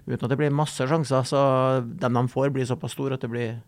Uten 0.06 0.24
at 0.24 0.30
det 0.32 0.38
blir 0.40 0.54
masse 0.54 0.86
sjanser, 0.86 1.26
så 1.28 1.42
dem 1.84 2.18
de 2.18 2.24
får, 2.32 2.52
blir 2.54 2.68
såpass 2.68 2.96
store 2.96 3.18
at 3.18 3.24
det 3.24 3.32
blir, 3.32 3.58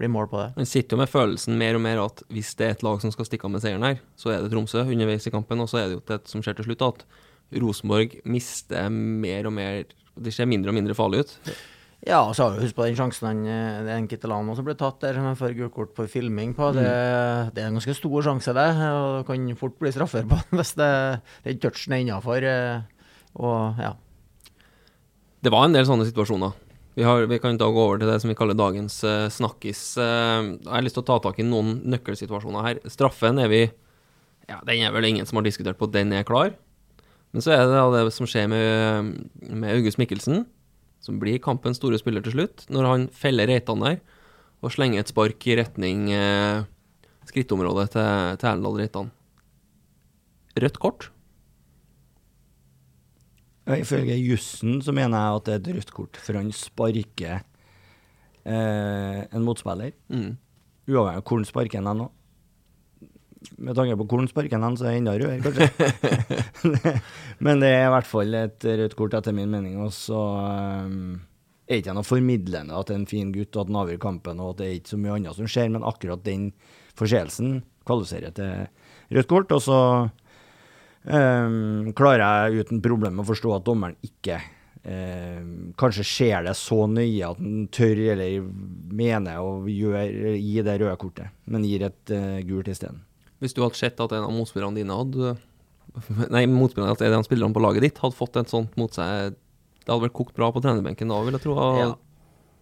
blir 0.00 0.12
mål 0.12 0.30
på 0.30 0.42
det. 0.42 0.50
Man 0.58 0.68
sitter 0.68 0.96
jo 0.96 1.02
med 1.02 1.12
følelsen 1.12 1.58
mer 1.60 1.78
og 1.78 1.84
mer 1.86 2.04
at 2.04 2.22
hvis 2.32 2.54
det 2.58 2.68
er 2.68 2.76
et 2.76 2.86
lag 2.86 3.00
som 3.02 3.14
skal 3.14 3.28
stikke 3.28 3.48
av 3.48 3.54
med 3.56 3.64
seieren 3.64 3.86
her, 3.86 4.00
så 4.18 4.34
er 4.34 4.44
det 4.44 4.52
Tromsø 4.54 4.84
underveis 4.86 5.28
i 5.28 5.34
kampen, 5.34 5.62
og 5.62 5.70
så 5.72 5.82
er 5.82 5.90
det 5.90 5.98
jo 5.98 6.06
det 6.12 6.22
som 6.30 6.44
skjer 6.44 6.60
til 6.60 6.70
slutt, 6.70 6.86
at 6.88 7.04
Rosenborg 7.60 8.20
mister 8.30 8.86
mer 8.94 9.48
og 9.48 9.54
mer 9.56 9.84
Det 10.20 10.32
ser 10.34 10.46
mindre 10.46 10.70
og 10.70 10.76
mindre 10.76 10.94
farlig 10.94 11.22
ut. 11.24 11.30
Ja, 12.00 12.22
og 12.22 12.32
så 12.32 12.46
har 12.46 12.54
vi 12.54 12.64
husk 12.64 12.76
på 12.76 12.86
den 12.86 12.96
sjansen 12.96 13.26
han, 13.28 13.40
den 13.44 13.86
det 13.86 13.92
er 13.92 13.98
en 14.00 14.06
Kittelano 14.08 14.54
som 14.56 14.64
ble 14.64 14.74
tatt 14.78 15.02
der, 15.02 15.16
som 15.16 15.26
han 15.28 15.36
får 15.36 15.54
gult 15.56 15.74
kort 15.74 15.90
for 15.96 16.08
filming 16.08 16.54
på. 16.56 16.70
Det, 16.76 16.84
det 17.54 17.62
er 17.62 17.68
en 17.68 17.76
ganske 17.76 17.94
stor 17.96 18.24
sjanse, 18.24 18.54
det. 18.56 18.68
Og 18.88 19.08
det 19.18 19.26
kan 19.28 19.50
fort 19.60 19.76
bli 19.80 19.92
straffer 19.92 20.28
på 20.28 20.38
hvis 20.56 20.72
det, 20.80 20.92
den 21.44 21.60
touchen 21.60 21.96
er 21.96 22.04
innafor. 22.04 22.46
Og 23.44 23.82
ja. 23.84 23.92
Det 25.40 25.52
var 25.52 25.64
en 25.64 25.74
del 25.76 25.86
sånne 25.88 26.04
situasjoner. 26.08 26.52
Vi, 26.98 27.04
har, 27.06 27.22
vi 27.30 27.38
kan 27.40 27.56
da 27.56 27.68
gå 27.72 27.80
over 27.80 28.00
til 28.00 28.10
det 28.10 28.18
som 28.20 28.28
vi 28.28 28.36
kaller 28.36 28.56
dagens 28.58 28.98
uh, 29.06 29.28
snakkis. 29.32 29.82
Uh, 29.96 30.58
jeg 30.58 30.72
har 30.72 30.84
lyst 30.84 30.98
til 30.98 31.04
å 31.04 31.08
ta 31.08 31.20
tak 31.24 31.38
i 31.40 31.46
noen 31.46 31.78
nøkkelsituasjoner 31.88 32.66
her. 32.66 32.80
Straffen 32.92 33.40
er 33.40 33.52
vi 33.52 33.62
Ja, 34.50 34.58
den 34.66 34.82
er 34.82 34.92
vel 34.92 35.06
ingen 35.06 35.28
som 35.28 35.38
har 35.38 35.46
diskutert 35.46 35.78
på, 35.78 35.88
den 35.88 36.12
er 36.12 36.26
klar. 36.28 36.52
Men 37.30 37.44
så 37.44 37.54
er 37.54 37.62
det 37.62 37.78
da 37.78 37.84
det 37.94 38.12
som 38.12 38.26
skjer 38.26 38.48
med, 38.50 39.12
med 39.46 39.70
August 39.76 40.00
Mikkelsen, 40.02 40.42
som 41.00 41.20
blir 41.22 41.38
kampens 41.40 41.78
store 41.78 42.00
spiller 42.00 42.24
til 42.26 42.34
slutt, 42.34 42.66
når 42.68 42.88
han 42.88 43.06
feller 43.14 43.48
Reitan 43.48 43.84
der 43.84 44.00
og 44.60 44.74
slenger 44.74 45.00
et 45.00 45.08
spark 45.08 45.46
i 45.48 45.56
retning 45.56 46.10
uh, 46.12 46.66
skrittområdet 47.30 47.94
til, 47.94 48.36
til 48.42 48.50
Erlend 48.50 48.82
Reitan. 48.82 49.14
Rødt 50.60 50.82
kort. 50.82 51.08
Ifølge 53.78 54.16
jussen 54.18 54.80
så 54.82 54.94
mener 54.96 55.16
jeg 55.18 55.40
at 55.40 55.46
det 55.46 55.54
er 55.54 55.60
et 55.60 55.74
rødt 55.78 55.92
kort, 55.94 56.20
for 56.20 56.38
han 56.38 56.50
sparker 56.56 57.42
eh, 58.44 59.20
en 59.26 59.44
motspiller. 59.46 59.92
Mm. 60.08 60.32
Uavhengig 60.90 61.20
av 61.20 61.24
hvor 61.26 61.38
han 61.38 61.48
sparker 61.48 61.84
den 61.84 62.02
nå. 62.02 62.08
Med 63.56 63.76
tanke 63.76 63.96
på 63.96 64.04
hvor 64.04 64.20
han 64.20 64.28
sparker 64.28 64.60
den, 64.60 64.76
så 64.76 64.86
er 64.86 64.94
det 64.94 65.00
enda 65.00 65.16
rødere, 65.16 65.40
kanskje. 65.44 66.94
Men 67.44 67.62
det 67.62 67.72
er 67.72 67.86
i 67.86 67.94
hvert 67.94 68.08
fall 68.08 68.36
et 68.36 68.68
rødt 68.82 68.96
kort, 68.98 69.16
etter 69.16 69.36
min 69.36 69.52
mening. 69.52 69.78
Og 69.80 69.92
så 69.96 70.18
um, 70.18 71.20
er 71.68 71.80
ikke 71.80 71.92
jeg 71.92 71.98
noe 72.00 72.08
formidlende 72.08 72.76
at 72.76 72.90
det 72.90 72.96
er 72.96 73.00
en 73.00 73.10
fin 73.10 73.32
gutt, 73.34 73.54
og 73.54 73.62
at 73.62 73.72
han 73.72 73.80
avgjør 73.84 74.02
kampen, 74.02 74.42
og 74.42 74.54
at 74.54 74.60
det 74.60 74.68
er 74.68 74.78
ikke 74.80 74.94
så 74.94 75.00
mye 75.00 75.16
annet 75.16 75.38
som 75.38 75.50
skjer, 75.50 75.70
men 75.72 75.86
akkurat 75.88 76.24
den 76.26 76.50
forseelsen 76.98 77.60
kvalifiserer 77.88 78.34
til 78.36 79.16
rødt 79.16 79.30
kort. 79.30 79.54
Og 79.56 79.64
så 79.64 79.78
um, 81.04 81.90
klarer 81.96 82.24
jeg 82.24 82.64
uten 82.64 82.82
problem 82.84 83.20
å 83.22 83.28
forstå 83.28 83.54
at 83.56 83.66
dommeren 83.66 83.96
ikke 84.04 84.40
um, 84.84 85.70
kanskje 85.80 86.06
ser 86.06 86.48
det 86.48 86.56
så 86.58 86.82
nøye 86.90 87.30
at 87.30 87.40
han 87.40 87.68
tør 87.72 88.02
eller 88.14 88.48
mener 88.96 89.40
å 89.42 89.60
gjøre, 89.70 90.34
gi 90.36 90.66
det 90.66 90.80
røde 90.82 90.96
kortet, 91.00 91.36
men 91.50 91.66
gir 91.68 91.86
et 91.88 92.14
uh, 92.14 92.40
gult 92.48 92.70
isteden. 92.72 93.04
Hvis 93.40 93.56
du 93.56 93.62
hadde 93.64 93.78
sett 93.78 94.00
at 94.02 94.12
en 94.12 94.26
av 94.26 94.34
motspillerne 94.36 94.76
dine 94.76 94.96
hadde 94.96 95.38
Nei, 96.34 96.44
motspillerne, 96.46 96.92
at 96.94 97.02
en 97.02 97.16
av 97.18 97.24
spillerne 97.26 97.56
på 97.56 97.62
laget 97.64 97.88
ditt 97.88 97.98
hadde 97.98 98.14
fått 98.14 98.36
et 98.38 98.52
sånt 98.52 98.76
mot 98.78 98.94
seg 98.94 99.32
Det 99.32 99.88
hadde 99.88 100.04
vel 100.04 100.12
kokt 100.14 100.36
bra 100.36 100.52
på 100.54 100.62
trenerbenken 100.62 101.10
da, 101.10 101.18
vil 101.26 101.34
jeg 101.34 101.44
tro. 101.48 101.56
Ja. 101.80 101.88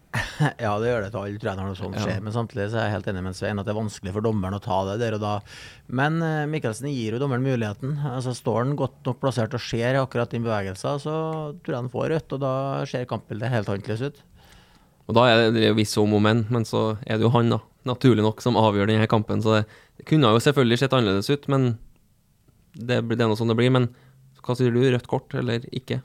ja, 0.64 0.70
det 0.80 0.88
gjør 0.88 1.02
det 1.04 1.08
til 1.12 1.20
alle 1.20 1.40
trenere 1.42 1.68
når 1.68 1.76
sånt 1.78 1.98
Ja. 1.98 2.04
skjer. 2.06 2.22
Men 2.24 2.32
samtidig 2.34 2.68
så 2.72 2.78
er 2.80 2.86
jeg 2.86 2.94
helt 2.96 3.08
enig 3.12 3.22
med 3.26 3.36
Svein 3.36 3.60
at 3.60 3.66
det 3.68 3.74
er 3.74 3.78
vanskelig 3.80 4.14
for 4.14 4.24
dommeren 4.24 4.56
å 4.56 4.62
ta 4.64 4.78
det 4.88 4.96
der 5.02 5.16
og 5.18 5.20
da. 5.24 5.34
Men 6.00 6.16
uh, 6.24 6.46
Mikkelsen 6.48 6.88
gir 6.88 7.16
jo 7.16 7.20
dommeren 7.20 7.44
muligheten. 7.44 7.98
Altså 8.08 8.32
Står 8.36 8.62
han 8.64 8.76
godt 8.78 9.02
nok 9.06 9.20
plassert 9.20 9.56
og 9.58 9.60
ser 9.62 10.00
akkurat 10.00 10.32
din 10.32 10.46
bevegelser, 10.46 11.02
så 11.04 11.14
tror 11.60 11.74
jeg 11.74 11.82
han 11.82 11.92
får 11.92 12.08
rødt, 12.14 12.34
og 12.38 12.42
da 12.46 12.52
ser 12.88 13.04
kampbildet 13.10 13.52
helt 13.52 13.68
annerledes 13.74 14.06
ut. 14.08 14.22
Og 15.08 15.16
da 15.16 15.26
er 15.28 15.50
det 15.52 15.68
visse 15.76 16.00
om 16.00 16.16
og 16.16 16.24
men, 16.24 16.42
men 16.52 16.64
så 16.68 16.98
er 17.08 17.16
det 17.16 17.24
jo 17.24 17.32
han, 17.32 17.52
da, 17.52 17.60
naturlig 17.88 18.24
nok, 18.24 18.42
som 18.44 18.58
avgjør 18.60 18.90
denne 18.90 19.08
kampen. 19.08 19.40
Så 19.44 19.58
det, 19.58 19.62
det 20.00 20.08
kunne 20.08 20.32
jo 20.32 20.40
selvfølgelig 20.44 20.82
sett 20.82 20.96
annerledes 20.96 21.30
ut, 21.32 21.48
men 21.52 21.70
det, 22.76 23.00
det 23.08 23.20
er 23.20 23.28
nå 23.28 23.36
sånn 23.38 23.48
det 23.52 23.56
blir. 23.60 23.72
Men 23.72 23.88
hva 24.44 24.56
sier 24.56 24.72
du, 24.72 24.82
rødt 24.84 25.08
kort 25.08 25.32
eller 25.36 25.64
ikke? 25.76 26.02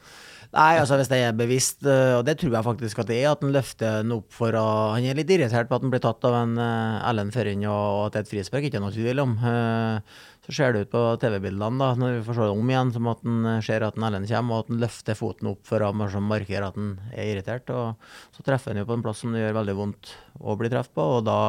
Nei, 0.54 0.76
altså 0.78 1.00
hvis 1.00 1.10
det 1.10 1.18
er 1.18 1.32
bevisst, 1.34 1.80
øh, 1.82 2.20
og 2.20 2.28
det 2.28 2.36
tror 2.38 2.54
jeg 2.54 2.66
faktisk 2.68 3.00
at 3.02 3.08
det 3.10 3.16
er, 3.24 3.32
at 3.32 3.42
han 3.42 3.56
løfter 3.56 4.04
den 4.04 4.14
opp 4.14 4.36
for 4.36 4.54
å 4.54 4.66
Han 4.94 5.08
er 5.10 5.18
litt 5.18 5.32
irritert 5.34 5.66
på 5.70 5.80
at 5.80 5.82
han 5.82 5.90
blir 5.90 6.02
tatt 6.04 6.26
av 6.30 6.36
en 6.44 6.52
uh, 6.62 7.00
Ellen 7.10 7.32
Førren, 7.34 7.64
og 7.66 8.04
at 8.04 8.14
det 8.14 8.20
er 8.20 8.26
et 8.28 8.30
frispark, 8.30 8.68
ikke 8.68 8.82
noe 8.84 8.94
tvil 8.94 9.22
om. 9.24 9.32
Eh, 9.50 10.20
så 10.46 10.54
ser 10.54 10.76
det 10.76 10.84
ut 10.84 10.92
på 10.92 11.02
TV-bildene, 11.24 11.80
da, 11.82 11.88
når 11.98 12.20
vi 12.20 12.26
får 12.28 12.38
se 12.38 12.46
det 12.46 12.54
om 12.54 12.70
igjen, 12.70 12.92
som 12.94 13.10
at 13.10 13.24
han 13.26 13.48
eh, 13.50 13.64
ser 13.66 13.86
at 13.88 13.98
en 13.98 14.06
Ellen 14.06 14.28
kommer, 14.30 14.54
og 14.60 14.62
at 14.62 14.70
han 14.70 14.84
løfter 14.84 15.18
foten 15.18 15.50
opp 15.50 15.64
for 15.66 15.88
å 15.88 15.90
markere 15.96 16.70
at 16.70 16.78
han 16.78 16.92
er 17.16 17.32
irritert. 17.32 17.74
Og 17.74 18.36
så 18.38 18.46
treffer 18.46 18.76
han 18.76 18.84
jo 18.84 18.90
på 18.92 19.00
en 19.00 19.06
plass 19.08 19.24
som 19.26 19.34
det 19.34 19.42
gjør 19.42 19.58
veldig 19.58 19.76
vondt 19.80 20.12
å 20.38 20.58
bli 20.60 20.70
truffet 20.76 20.94
på, 21.00 21.08
og 21.16 21.26
da, 21.32 21.40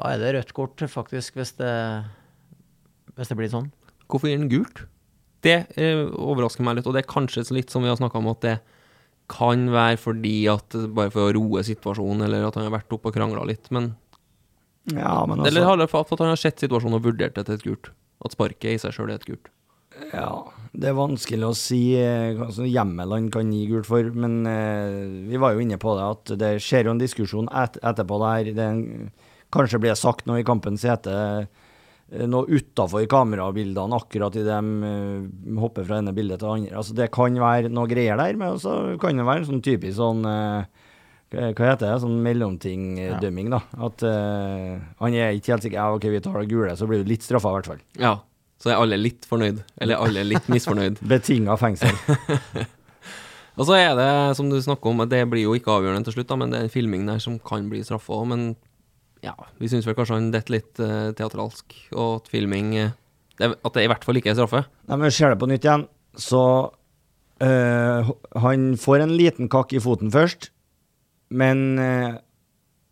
da 0.00 0.14
er 0.14 0.24
det 0.24 0.32
rødt 0.38 0.54
kort, 0.56 0.86
faktisk, 0.88 1.36
hvis 1.36 1.52
det, 1.60 1.74
hvis 3.18 3.34
det 3.34 3.38
blir 3.42 3.52
sånn. 3.52 3.68
Hvorfor 4.08 4.32
gir 4.32 4.40
han 4.40 4.48
gult? 4.54 4.86
Det 5.44 5.56
eh, 5.80 6.02
overrasker 6.20 6.64
meg 6.66 6.78
litt, 6.78 6.88
og 6.88 6.96
det 6.96 7.04
er 7.04 7.10
kanskje 7.10 7.46
litt 7.56 7.72
som 7.72 7.84
vi 7.84 7.90
har 7.90 7.98
snakka 8.00 8.20
om, 8.20 8.30
at 8.32 8.44
det 8.44 8.56
kan 9.30 9.68
være 9.70 9.98
fordi 10.00 10.34
at 10.50 10.74
bare 10.96 11.12
for 11.14 11.28
å 11.28 11.34
roe 11.36 11.62
situasjonen, 11.66 12.26
eller 12.26 12.48
at 12.48 12.58
han 12.58 12.66
har 12.66 12.76
vært 12.80 12.92
oppe 12.96 13.12
og 13.12 13.16
krangla 13.16 13.46
litt, 13.48 13.70
men 13.74 13.94
Ja, 14.90 15.22
men 15.28 15.44
Eller 15.46 15.62
i 15.62 15.68
har 15.68 15.76
det 15.78 15.90
at 15.92 16.18
han 16.18 16.32
har 16.32 16.40
sett 16.40 16.62
situasjonen 16.62 16.98
og 16.98 17.06
vurdert 17.06 17.36
det 17.36 17.46
til 17.46 17.58
et 17.58 17.66
gult? 17.66 17.90
At 18.24 18.34
sparket 18.34 18.74
i 18.74 18.80
seg 18.80 18.96
sjøl 18.96 19.12
er 19.12 19.20
et 19.20 19.28
gult? 19.28 19.50
Ja, 20.12 20.50
det 20.72 20.90
er 20.90 20.96
vanskelig 20.96 21.48
å 21.48 21.56
si 21.56 21.80
eh, 21.98 22.32
hva 22.36 22.48
altså, 22.48 22.66
hjemmel 22.68 23.12
han 23.12 23.28
kan 23.32 23.50
gi 23.52 23.64
gult 23.68 23.88
for, 23.88 24.06
men 24.14 24.40
eh, 24.48 25.26
vi 25.28 25.40
var 25.40 25.54
jo 25.54 25.64
inne 25.64 25.78
på 25.82 25.94
det 25.98 26.06
at 26.06 26.32
det 26.40 26.52
skjer 26.64 26.88
jo 26.88 26.94
en 26.94 27.02
diskusjon 27.02 27.50
et, 27.62 27.78
etterpå 27.82 28.20
der. 28.22 28.52
Det 28.56 28.66
en, 28.66 29.10
kanskje 29.54 29.80
blir 29.82 29.92
det 29.92 30.00
sagt 30.00 30.28
noe 30.30 30.40
i 30.40 30.46
kampens 30.46 30.86
hete, 30.86 31.14
noe 32.10 32.48
utafor 32.50 33.04
kamerabildene 33.10 33.98
akkurat 34.00 34.34
idet 34.34 34.50
de 34.50 34.88
eh, 34.88 35.58
hopper 35.62 35.86
fra 35.86 36.00
ene 36.00 36.14
bildet 36.14 36.40
til 36.40 36.48
det 36.48 36.54
andre. 36.56 36.78
Altså, 36.80 36.96
det 36.98 37.10
kan 37.14 37.36
være 37.38 37.70
noe 37.70 37.90
greier 37.90 38.18
der, 38.18 38.38
men 38.40 38.58
så 38.62 38.96
kan 39.00 39.20
det 39.20 39.26
være 39.28 39.46
sånn 39.46 39.62
typisk 39.64 39.98
sånn 40.00 40.24
eh, 40.26 40.86
hva 41.30 41.52
heter 41.54 41.84
det? 41.84 41.92
Sånn 42.02 42.16
mellomtingdømming, 42.24 43.52
da. 43.52 43.60
At 43.86 44.02
uh, 44.02 44.80
han 44.98 45.14
er 45.14 45.36
ikke 45.36 45.52
helt 45.54 45.62
sikker. 45.62 45.76
Ja, 45.78 45.92
OK, 45.94 46.08
vi 46.10 46.18
tar 46.24 46.40
det 46.40 46.50
gule, 46.50 46.72
så 46.74 46.88
blir 46.90 47.04
du 47.04 47.10
litt 47.12 47.22
straffa, 47.22 47.52
i 47.52 47.58
hvert 47.60 47.68
fall. 47.70 47.84
Ja. 48.02 48.16
Så 48.58 48.72
er 48.72 48.80
alle 48.82 48.98
litt 48.98 49.28
fornøyd, 49.30 49.60
eller 49.78 50.02
alle 50.02 50.24
litt 50.26 50.50
misfornøyd. 50.50 50.98
Betinga 51.12 51.54
fengsel. 51.60 51.94
Og 53.60 53.68
så 53.68 53.76
er 53.78 53.94
det, 53.94 54.10
som 54.40 54.50
du 54.50 54.58
snakker 54.58 54.90
om, 54.90 55.04
det 55.06 55.22
blir 55.30 55.46
jo 55.46 55.54
ikke 55.54 55.76
avgjørende 55.76 56.08
til 56.08 56.18
slutt, 56.18 56.28
da, 56.32 56.40
men 56.42 56.50
det 56.50 56.58
er 56.58 56.66
en 56.66 56.74
filming 56.74 57.06
der 57.06 57.22
som 57.22 57.38
kan 57.46 57.70
bli 57.70 57.84
straffa 57.86 58.18
òg. 58.18 58.26
Men 58.32 58.44
ja, 59.24 59.34
vi 59.60 59.68
syns 59.68 59.86
vel 59.88 59.96
kanskje 59.98 60.16
han 60.16 60.30
detter 60.34 60.56
litt 60.56 60.80
uh, 60.82 61.12
teatralsk, 61.16 61.76
og 61.92 62.20
at 62.20 62.30
filming 62.32 62.72
uh, 62.78 62.94
det, 63.40 63.54
At 63.64 63.76
det 63.76 63.86
i 63.86 63.90
hvert 63.90 64.04
fall 64.04 64.20
ikke 64.20 64.32
er 64.32 64.38
straffe. 64.38 64.64
Nei, 64.88 64.98
men 65.00 65.12
ser 65.14 65.32
det 65.32 65.40
på 65.40 65.48
nytt 65.48 65.64
igjen, 65.64 65.86
så 66.18 66.42
uh, 67.42 68.10
Han 68.44 68.72
får 68.80 69.04
en 69.04 69.14
liten 69.16 69.48
kakk 69.52 69.74
i 69.76 69.82
foten 69.82 70.12
først, 70.12 70.50
men 71.30 71.78
uh, 71.80 72.18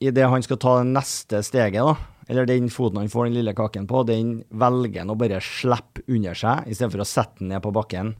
idet 0.05 0.31
han 0.31 0.45
skal 0.45 0.61
ta 0.63 0.79
det 0.81 0.93
neste 0.93 1.43
steget, 1.47 1.83
da, 1.85 1.97
eller 2.29 2.49
den 2.49 2.69
foten 2.73 3.01
han 3.01 3.13
får 3.13 3.29
den 3.29 3.39
lille 3.41 3.55
kaken 3.57 3.89
på, 3.89 4.05
den 4.09 4.39
velger 4.49 5.03
han 5.03 5.13
å 5.13 5.19
bare 5.19 5.41
slippe 5.45 6.05
under 6.09 6.37
seg, 6.37 6.69
istedenfor 6.69 7.05
å 7.05 7.09
sette 7.09 7.41
den 7.41 7.55
ned 7.55 7.65
på 7.65 7.73
bakken. 7.75 8.13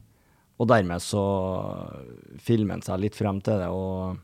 Og 0.59 0.67
dermed 0.67 0.99
så 0.99 1.21
filmer 2.43 2.75
han 2.75 2.83
seg 2.83 2.99
litt 3.05 3.15
frem 3.15 3.39
til 3.45 3.61
det, 3.61 3.69
og 3.71 4.17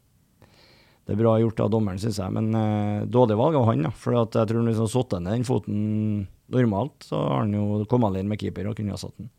det 1.06 1.14
er 1.14 1.20
bra 1.22 1.36
gjort 1.38 1.60
av 1.62 1.72
dommeren, 1.74 2.02
syns 2.02 2.18
jeg. 2.18 2.34
Men 2.34 2.50
uh, 2.58 3.06
dårlig 3.06 3.38
valg 3.38 3.60
av 3.60 3.68
han, 3.70 3.86
da. 3.86 3.94
For 3.94 4.18
at 4.18 4.38
jeg 4.38 4.50
tror 4.50 4.64
han 4.64 4.74
han 4.74 4.90
satte 4.90 5.22
ned 5.22 5.38
den 5.38 5.48
foten 5.48 5.80
normalt, 6.54 7.06
så 7.06 7.20
har 7.22 7.44
han 7.44 7.54
jo 7.54 7.84
kommet 7.90 8.14
alene 8.14 8.32
med 8.32 8.42
keeper 8.42 8.70
og 8.70 8.78
kunne 8.80 8.96
ha 8.96 9.02
satt 9.02 9.14
den. 9.20 9.30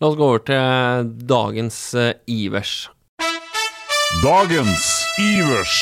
La 0.00 0.08
oss 0.08 0.16
gå 0.16 0.24
over 0.24 0.40
til 0.48 1.10
dagens 1.28 1.78
eh, 2.00 2.14
Ivers. 2.32 2.88
Dagens 4.24 4.86
Ivers. 5.20 5.74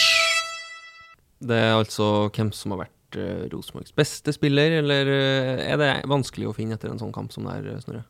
Det 1.38 1.54
er 1.54 1.76
altså 1.76 2.26
hvem 2.34 2.50
som 2.50 2.75
har 2.75 2.82
vært 2.82 3.18
uh, 3.20 3.46
Rosenborgs 3.52 3.94
beste 3.94 4.34
spiller, 4.34 4.80
eller 4.80 5.12
eh, 5.14 5.62
er 5.70 5.78
det 5.78 5.92
vanskelig 6.10 6.50
å 6.50 6.56
finne 6.56 6.75
etter 6.75 6.90
en 6.90 6.98
sånn 6.98 7.14
kamp 7.14 7.30
som 7.32 7.46
det 7.46 7.60
her, 7.60 7.78
Snorre? 7.84 8.02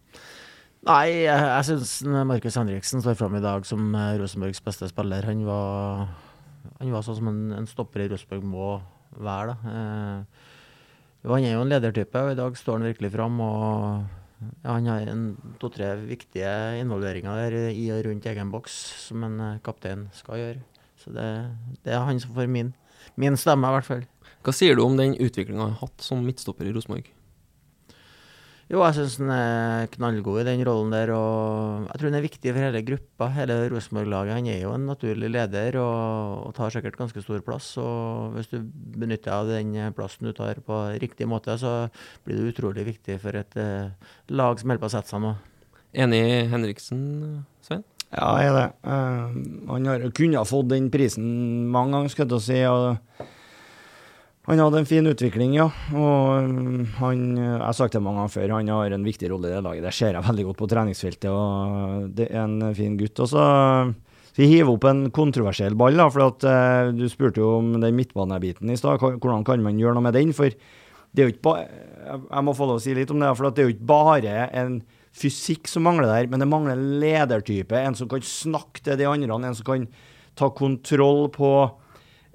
Nei, 0.89 1.27
jeg, 1.27 1.45
jeg 1.45 1.67
syns 1.69 1.93
Markus 2.31 2.57
Henriksen 2.57 3.05
står 3.05 3.19
fram 3.19 3.37
i 3.37 3.45
dag 3.45 3.69
som 3.69 3.93
eh, 3.93 4.17
Rosenborgs 4.23 4.65
beste 4.65 4.89
spiller. 4.89 5.29
Han 5.29 5.45
var, 5.45 6.09
han 6.79 6.95
var 6.95 7.05
sånn 7.07 7.19
som 7.19 7.31
en, 7.31 7.43
en 7.59 7.69
stopper 7.71 8.05
i 8.05 8.09
Rosenborg 8.13 8.47
må 8.47 8.69
være. 9.19 9.57
Eh, 9.73 10.47
han 11.29 11.45
er 11.45 11.57
jo 11.57 11.65
en 11.65 11.73
ledertype, 11.73 12.23
og 12.23 12.33
i 12.33 12.39
dag 12.39 12.57
står 12.57 12.79
han 12.79 12.89
virkelig 12.89 13.11
fram. 13.15 13.41
og 13.43 14.05
ja, 14.63 14.71
Han 14.71 14.87
har 14.87 15.11
to-tre 15.61 15.95
viktige 16.07 16.53
involveringer 16.81 17.43
der 17.43 17.73
i 17.73 17.89
og 17.95 18.05
rundt 18.07 18.29
egen 18.31 18.53
boks, 18.55 18.77
som 19.09 19.25
en 19.27 19.41
eh, 19.41 19.61
kaptein 19.65 20.09
skal 20.17 20.43
gjøre. 20.43 20.63
Så 20.99 21.15
det, 21.15 21.29
det 21.85 21.95
er 21.95 22.07
han 22.07 22.21
som 22.23 22.35
får 22.35 22.51
min, 22.51 22.73
min 23.17 23.39
stemme, 23.39 23.69
i 23.69 23.79
hvert 23.79 23.89
fall. 23.89 24.07
Hva 24.47 24.55
sier 24.55 24.79
du 24.79 24.85
om 24.85 24.97
den 24.99 25.17
utviklinga 25.19 25.67
han 25.67 25.77
har 25.77 25.89
hatt 25.89 26.05
som 26.05 26.23
midtstopper 26.25 26.69
i 26.69 26.75
Rosenborg? 26.75 27.11
Jo, 28.69 28.83
jeg 28.85 28.99
syns 28.99 29.15
han 29.23 29.31
er 29.33 29.87
knallgod 29.95 30.43
i 30.43 30.45
den 30.45 30.61
rollen 30.69 30.91
der, 30.93 31.09
og 31.17 31.87
jeg 31.87 32.01
tror 32.01 32.11
han 32.11 32.17
er 32.19 32.25
viktig 32.27 32.53
for 32.53 32.61
hele 32.67 32.83
gruppa, 32.85 33.29
hele 33.33 33.55
Rosenborg-laget. 33.73 34.37
Han 34.37 34.49
er 34.53 34.59
jo 34.61 34.75
en 34.77 34.85
naturlig 34.91 35.31
leder 35.33 35.79
og, 35.81 36.43
og, 36.43 36.51
tar 36.59 36.75
sikkert 36.75 36.99
ganske 37.01 37.23
stor 37.25 37.41
plass. 37.47 37.71
og 37.81 38.37
Hvis 38.37 38.51
du 38.53 38.59
benytter 38.61 39.31
deg 39.31 39.39
av 39.39 39.49
den 39.55 39.97
plassen 39.97 40.29
du 40.29 40.35
tar 40.37 40.61
på 40.67 40.83
riktig 41.01 41.31
måte, 41.33 41.57
så 41.57 41.89
blir 42.29 42.37
det 42.37 42.53
utrolig 42.53 42.85
viktig 42.91 43.17
for 43.23 43.41
et 43.41 43.57
uh, 43.57 44.13
lag 44.37 44.61
som 44.61 44.69
holder 44.69 44.85
på 44.85 44.91
å 44.91 44.95
sette 44.99 45.15
seg 45.15 45.25
nå. 45.25 45.33
Enig 46.05 46.21
i 46.27 46.37
Henriksen, 46.53 47.01
Svein? 47.65 47.87
Ja, 48.13 48.35
jeg 48.37 48.53
er 48.53 48.59
det. 48.59 48.69
Uh, 48.85 49.65
han 49.73 49.93
har, 49.95 50.09
kunne 50.13 50.45
ha 50.45 50.49
fått 50.49 50.69
den 50.75 50.93
prisen 50.93 51.33
mange 51.73 51.97
ganger, 51.97 52.13
skal 52.13 52.37
jeg 52.37 52.45
si. 52.51 52.61
og 52.69 53.33
han 54.49 54.61
hadde 54.63 54.79
en 54.81 54.89
fin 54.89 55.05
utvikling, 55.05 55.53
ja. 55.59 55.67
Og 55.93 56.49
mm, 56.49 56.85
han, 57.03 57.25
jeg 57.37 57.61
har 57.61 57.75
sagt 57.77 57.93
det 57.93 58.01
mange 58.01 58.23
ganger 58.23 58.33
før, 58.33 58.55
han 58.57 58.71
har 58.73 58.95
en 58.97 59.05
viktig 59.05 59.29
rolle 59.29 59.51
i 59.51 59.53
det 59.53 59.65
laget. 59.67 59.85
Det 59.85 59.93
ser 59.93 60.17
jeg 60.17 60.25
veldig 60.25 60.47
godt 60.49 60.61
på 60.63 60.69
treningsfeltet, 60.73 61.29
og 61.29 62.07
det 62.17 62.31
er 62.31 62.45
en 62.47 62.75
fin 62.77 62.97
gutt. 62.97 63.21
Og 63.21 63.29
så 63.29 63.45
skal 64.31 64.41
vi 64.41 64.49
hive 64.55 64.73
opp 64.73 64.87
en 64.89 65.03
kontroversiell 65.13 65.77
ball, 65.77 66.01
da, 66.01 66.09
for 66.15 66.31
at, 66.31 66.49
uh, 66.49 66.93
du 66.97 67.05
spurte 67.13 67.43
jo 67.43 67.59
om 67.59 67.75
den 67.77 67.97
midtbanebiten 67.99 68.73
i 68.73 68.79
stad. 68.81 69.03
Hvordan 69.03 69.45
kan 69.45 69.65
man 69.65 69.81
gjøre 69.81 69.99
noe 69.99 70.07
med 70.09 70.17
den? 70.17 70.33
For 70.37 70.49
det 70.49 71.25
er 71.25 71.29
jo 71.29 71.35
ikke 71.35 71.55
Jeg 72.09 72.45
må 72.47 72.55
få 72.57 72.69
lov 72.71 72.79
å 72.79 72.85
si 72.85 72.95
litt 72.97 73.13
om 73.13 73.21
det, 73.21 73.35
for 73.37 73.51
det 73.51 73.61
er 73.61 73.69
jo 73.69 73.75
ikke 73.75 73.91
bare 73.91 74.47
en 74.57 74.79
fysikk 75.19 75.69
som 75.69 75.85
mangler 75.85 76.09
der, 76.09 76.31
men 76.31 76.41
det 76.41 76.49
mangler 76.49 76.77
en 76.77 77.01
ledertype. 77.03 77.77
En 77.77 77.97
som 77.99 78.09
kan 78.09 78.25
snakke 78.25 78.81
til 78.85 78.97
de 79.01 79.09
andre, 79.09 79.37
en 79.37 79.59
som 79.59 79.67
kan 79.67 79.85
ta 80.39 80.49
kontroll 80.55 81.27
på 81.35 81.53
eh, 81.67 81.85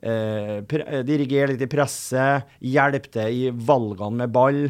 dirigere 0.03 1.53
litt 1.53 1.63
i 1.63 1.69
presset, 1.71 2.49
hjelpe 2.59 3.11
til 3.13 3.37
i 3.37 3.51
valgene 3.53 4.23
med 4.23 4.33
ball. 4.35 4.65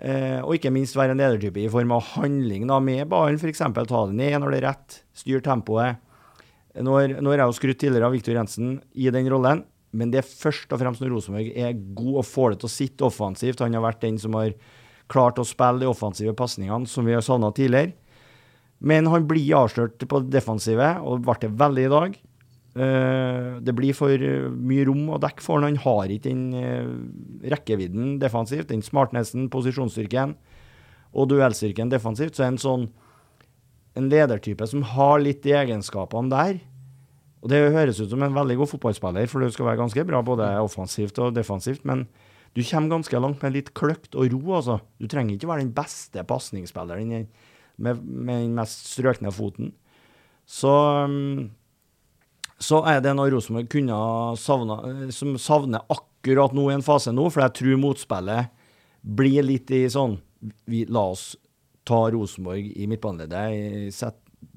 Eh, 0.00 0.38
og 0.40 0.54
ikke 0.56 0.72
minst 0.72 0.96
være 0.96 1.12
en 1.12 1.20
ledertype 1.20 1.60
i 1.60 1.70
form 1.72 1.90
av 1.92 2.14
handling 2.14 2.64
da, 2.70 2.78
med 2.80 3.04
ballen, 3.10 3.36
f.eks. 3.36 3.60
ta 3.60 4.04
det 4.08 4.16
ned 4.16 4.38
når 4.40 4.54
det 4.54 4.60
er 4.62 4.66
rett, 4.70 5.00
styre 5.12 5.44
tempoet. 5.44 6.00
Nå 6.80 6.94
har 6.96 7.12
jeg 7.12 7.42
jo 7.42 7.56
skrutt 7.58 7.80
tidligere 7.82 8.08
av 8.08 8.14
Viktor 8.14 8.38
Jensen 8.38 8.78
i 8.94 9.10
den 9.12 9.28
rollen, 9.28 9.64
men 9.92 10.12
det 10.12 10.22
er 10.22 10.28
først 10.28 10.70
og 10.72 10.80
fremst 10.80 11.02
når 11.02 11.12
Rosenborg 11.12 11.50
er 11.50 11.74
god 11.98 12.20
og 12.22 12.28
får 12.28 12.54
det 12.54 12.60
til 12.62 12.70
å 12.70 12.72
sitte 12.72 13.08
offensivt. 13.08 13.60
Han 13.60 13.76
har 13.76 13.84
vært 13.84 14.04
den 14.06 14.20
som 14.22 14.38
har 14.38 14.54
klart 15.10 15.40
å 15.42 15.44
spille 15.44 15.82
de 15.82 15.90
offensive 15.90 16.32
pasningene 16.38 16.88
som 16.88 17.04
vi 17.04 17.16
har 17.16 17.26
savna 17.26 17.50
tidligere. 17.52 17.92
Men 18.80 19.10
han 19.12 19.26
blir 19.28 19.58
avslørt 19.58 20.00
på 20.08 20.22
det 20.24 20.32
defensive, 20.38 20.94
og 21.04 21.26
ble 21.26 21.36
det 21.42 21.50
veldig 21.60 21.84
i 21.84 21.92
dag. 21.92 22.14
Uh, 22.70 23.58
det 23.66 23.74
blir 23.74 23.96
for 23.98 24.14
uh, 24.14 24.46
mye 24.54 24.84
rom 24.86 25.08
å 25.10 25.18
dekke 25.22 25.42
for 25.42 25.62
han. 25.64 25.78
Har 25.82 26.12
ikke 26.12 26.28
den 26.28 26.44
uh, 26.54 27.48
rekkevidden 27.50 28.18
defensivt, 28.22 28.68
den 28.70 28.84
smartnessen, 28.86 29.48
posisjonsstyrken 29.50 30.36
og 31.10 31.30
duellstyrken 31.32 31.90
defensivt. 31.90 32.38
Så 32.38 32.46
er 32.46 32.52
en 32.52 32.62
sånn 32.62 32.90
en 33.98 34.10
ledertype 34.10 34.66
som 34.70 34.84
har 34.86 35.18
litt 35.22 35.42
de 35.42 35.54
egenskapene 35.58 36.30
der. 36.30 36.60
Og 37.40 37.48
Det 37.50 37.60
høres 37.72 38.00
ut 38.00 38.10
som 38.12 38.22
en 38.22 38.36
veldig 38.36 38.58
god 38.60 38.70
fotballspiller, 38.74 39.26
for 39.26 39.40
du 39.40 39.50
skal 39.50 39.70
være 39.70 39.80
ganske 39.80 40.04
bra 40.06 40.20
både 40.22 40.48
offensivt 40.60 41.18
og 41.18 41.34
defensivt. 41.34 41.86
Men 41.88 42.04
du 42.54 42.62
kommer 42.62 42.96
ganske 42.96 43.20
langt 43.22 43.42
med 43.42 43.54
litt 43.54 43.72
kløkt 43.74 44.14
og 44.14 44.30
ro. 44.32 44.56
altså. 44.58 44.80
Du 45.00 45.08
trenger 45.08 45.34
ikke 45.34 45.48
være 45.48 45.64
den 45.64 45.74
beste 45.74 46.22
pasningsspilleren 46.22 47.26
med, 47.78 48.02
med 48.04 48.44
den 48.44 48.54
mest 48.54 48.92
strøkne 48.92 49.32
foten. 49.32 49.72
Så 50.44 50.70
um, 51.06 51.50
så 52.60 52.82
er 52.88 53.00
det 53.04 53.14
noe 53.16 53.30
Rosenborg 53.32 53.70
kunne 53.72 53.98
savna, 54.40 54.78
som 55.16 55.36
savner 55.40 55.84
akkurat 55.88 56.52
nå 56.56 56.68
i 56.68 56.74
en 56.76 56.84
fase 56.84 57.12
nå, 57.14 57.28
for 57.32 57.44
jeg 57.46 57.56
tror 57.60 57.80
motspillet 57.80 58.50
blir 59.00 59.46
litt 59.46 59.70
i 59.72 59.86
sånn 59.88 60.18
vi, 60.68 60.84
La 60.88 61.06
oss 61.12 61.32
ta 61.88 62.02
Rosenborg 62.12 62.68
i 62.76 62.88
midtbaneleddet, 62.88 63.96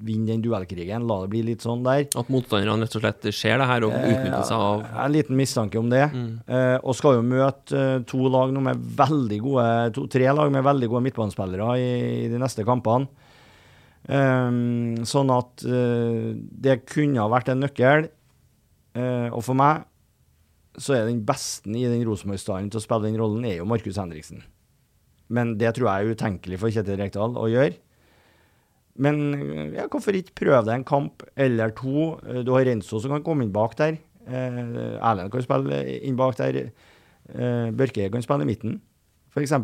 vinne 0.04 0.32
den 0.32 0.42
duellkrigen. 0.44 1.06
La 1.08 1.20
det 1.22 1.30
bli 1.32 1.42
litt 1.46 1.64
sånn 1.64 1.84
der. 1.84 2.06
At 2.18 2.30
motstanderne 2.32 2.84
rett 2.84 2.96
og 2.98 3.04
slett 3.04 3.28
ser 3.36 3.60
det 3.60 3.68
her 3.68 3.86
og 3.86 3.94
eh, 3.96 4.06
utnytter 4.12 4.46
seg 4.48 4.64
av 4.68 4.84
En 5.04 5.12
liten 5.14 5.38
mistanke 5.38 5.80
om 5.80 5.90
det. 5.92 6.04
Mm. 6.12 6.30
Eh, 6.46 6.76
og 6.80 6.96
skal 6.98 7.18
jo 7.18 7.26
møte 7.26 7.80
eh, 7.80 7.98
to 8.08 8.22
lag 8.32 8.54
nå 8.54 8.64
med 8.64 8.80
veldig 9.00 9.40
gode, 9.44 9.66
to, 9.96 10.06
tre 10.12 10.30
lag 10.32 10.52
med 10.52 10.64
veldig 10.66 10.90
gode 10.92 11.04
midtbanespillere 11.08 11.68
i, 11.80 11.92
i 12.24 12.32
de 12.32 12.40
neste 12.40 12.66
kampene. 12.66 13.08
Um, 14.04 15.00
sånn 15.08 15.30
at 15.32 15.62
uh, 15.64 16.34
det 16.36 16.82
kunne 16.90 17.22
ha 17.22 17.30
vært 17.32 17.48
en 17.52 17.62
nøkkel. 17.64 18.10
Uh, 18.94 19.32
og 19.32 19.40
for 19.46 19.56
meg 19.58 19.86
så 20.76 20.96
er 20.96 21.06
den 21.08 21.22
beste 21.24 21.70
i 21.70 21.86
den 21.86 22.02
Rosenborg-stallen 22.04 22.68
til 22.72 22.80
å 22.80 22.84
spille 22.84 23.06
den 23.06 23.18
rollen, 23.20 23.46
er 23.46 23.60
jo 23.60 23.68
Markus 23.68 23.98
Henriksen. 24.00 24.42
Men 25.32 25.54
det 25.60 25.72
tror 25.76 25.88
jeg 25.88 25.96
er 26.02 26.18
utenkelig 26.18 26.58
for 26.60 26.74
Kjetil 26.74 26.98
Rekdal 27.00 27.38
å 27.38 27.46
gjøre. 27.48 27.78
Men 29.00 29.20
ja, 29.74 29.86
hvorfor 29.90 30.14
ikke 30.14 30.36
prøve 30.42 30.66
det 30.68 30.74
en 30.74 30.86
kamp 30.86 31.22
eller 31.40 31.72
to? 31.78 32.14
Du 32.46 32.52
har 32.54 32.66
Renzo 32.68 33.00
som 33.02 33.14
kan 33.14 33.24
komme 33.26 33.46
inn 33.46 33.54
bak 33.54 33.78
der. 33.78 33.96
Uh, 34.26 34.98
Erlend 34.98 35.32
kan 35.32 35.46
spille 35.46 35.80
inn 36.04 36.18
bak 36.18 36.36
der. 36.42 36.66
Børke 37.72 38.10
kan 38.12 38.20
spille 38.20 38.44
i 38.44 38.48
midten, 38.50 38.74
f.eks. 39.32 39.54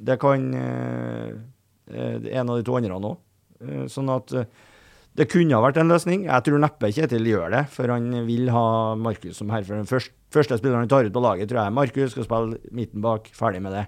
Det 0.00 0.16
kan 0.22 0.46
en 0.56 2.46
av 2.46 2.54
de 2.54 2.64
to 2.64 2.78
andre 2.78 2.96
òg. 2.96 3.18
Eh, 3.60 3.86
sånn 3.92 4.10
at 4.12 4.32
eh, 4.36 4.48
det 5.18 5.26
kunne 5.30 5.56
ha 5.56 5.62
vært 5.64 5.80
en 5.82 5.90
løsning. 5.90 6.26
Jeg 6.28 6.46
tror 6.46 6.62
neppe 6.62 6.92
Kjetil 6.94 7.28
gjør 7.28 7.52
det, 7.52 7.64
for 7.74 7.92
han 7.92 8.08
vil 8.28 8.50
ha 8.54 8.66
Markus 8.98 9.40
som 9.40 9.50
herfra. 9.52 9.80
Den 9.80 9.90
første, 9.90 10.14
første 10.32 10.60
spilleren 10.60 10.86
han 10.86 10.92
tar 10.92 11.08
ut 11.08 11.16
på 11.16 11.24
laget, 11.24 11.50
tror 11.50 11.64
jeg 11.64 11.76
Markus. 11.76 12.14
Skal 12.14 12.28
spille 12.28 12.60
midten 12.76 13.02
bak. 13.04 13.28
Ferdig 13.36 13.62
med 13.64 13.74
det. 13.74 13.86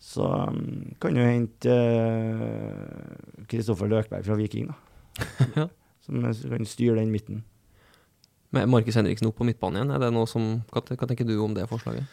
Så 0.00 0.24
um, 0.24 0.96
kan 1.00 1.16
jo 1.16 1.26
hente 1.26 1.74
Kristoffer 3.52 3.84
uh, 3.84 3.92
Løkberg 3.92 4.24
fra 4.24 4.36
Viking, 4.38 4.70
da. 4.70 5.66
som 6.06 6.24
kan 6.24 6.64
styre 6.66 6.96
den 6.96 7.12
midten. 7.12 7.42
Med 8.56 8.66
Markus 8.72 8.96
Henriksen 8.96 9.28
opp 9.28 9.36
på 9.38 9.46
midtbanen 9.46 9.82
igjen, 9.82 9.92
er 9.94 10.00
det 10.02 10.08
noe 10.16 10.26
som, 10.26 10.48
hva 10.72 10.82
tenker 10.82 11.28
du 11.28 11.36
om 11.44 11.52
det 11.54 11.68
forslaget? 11.70 12.08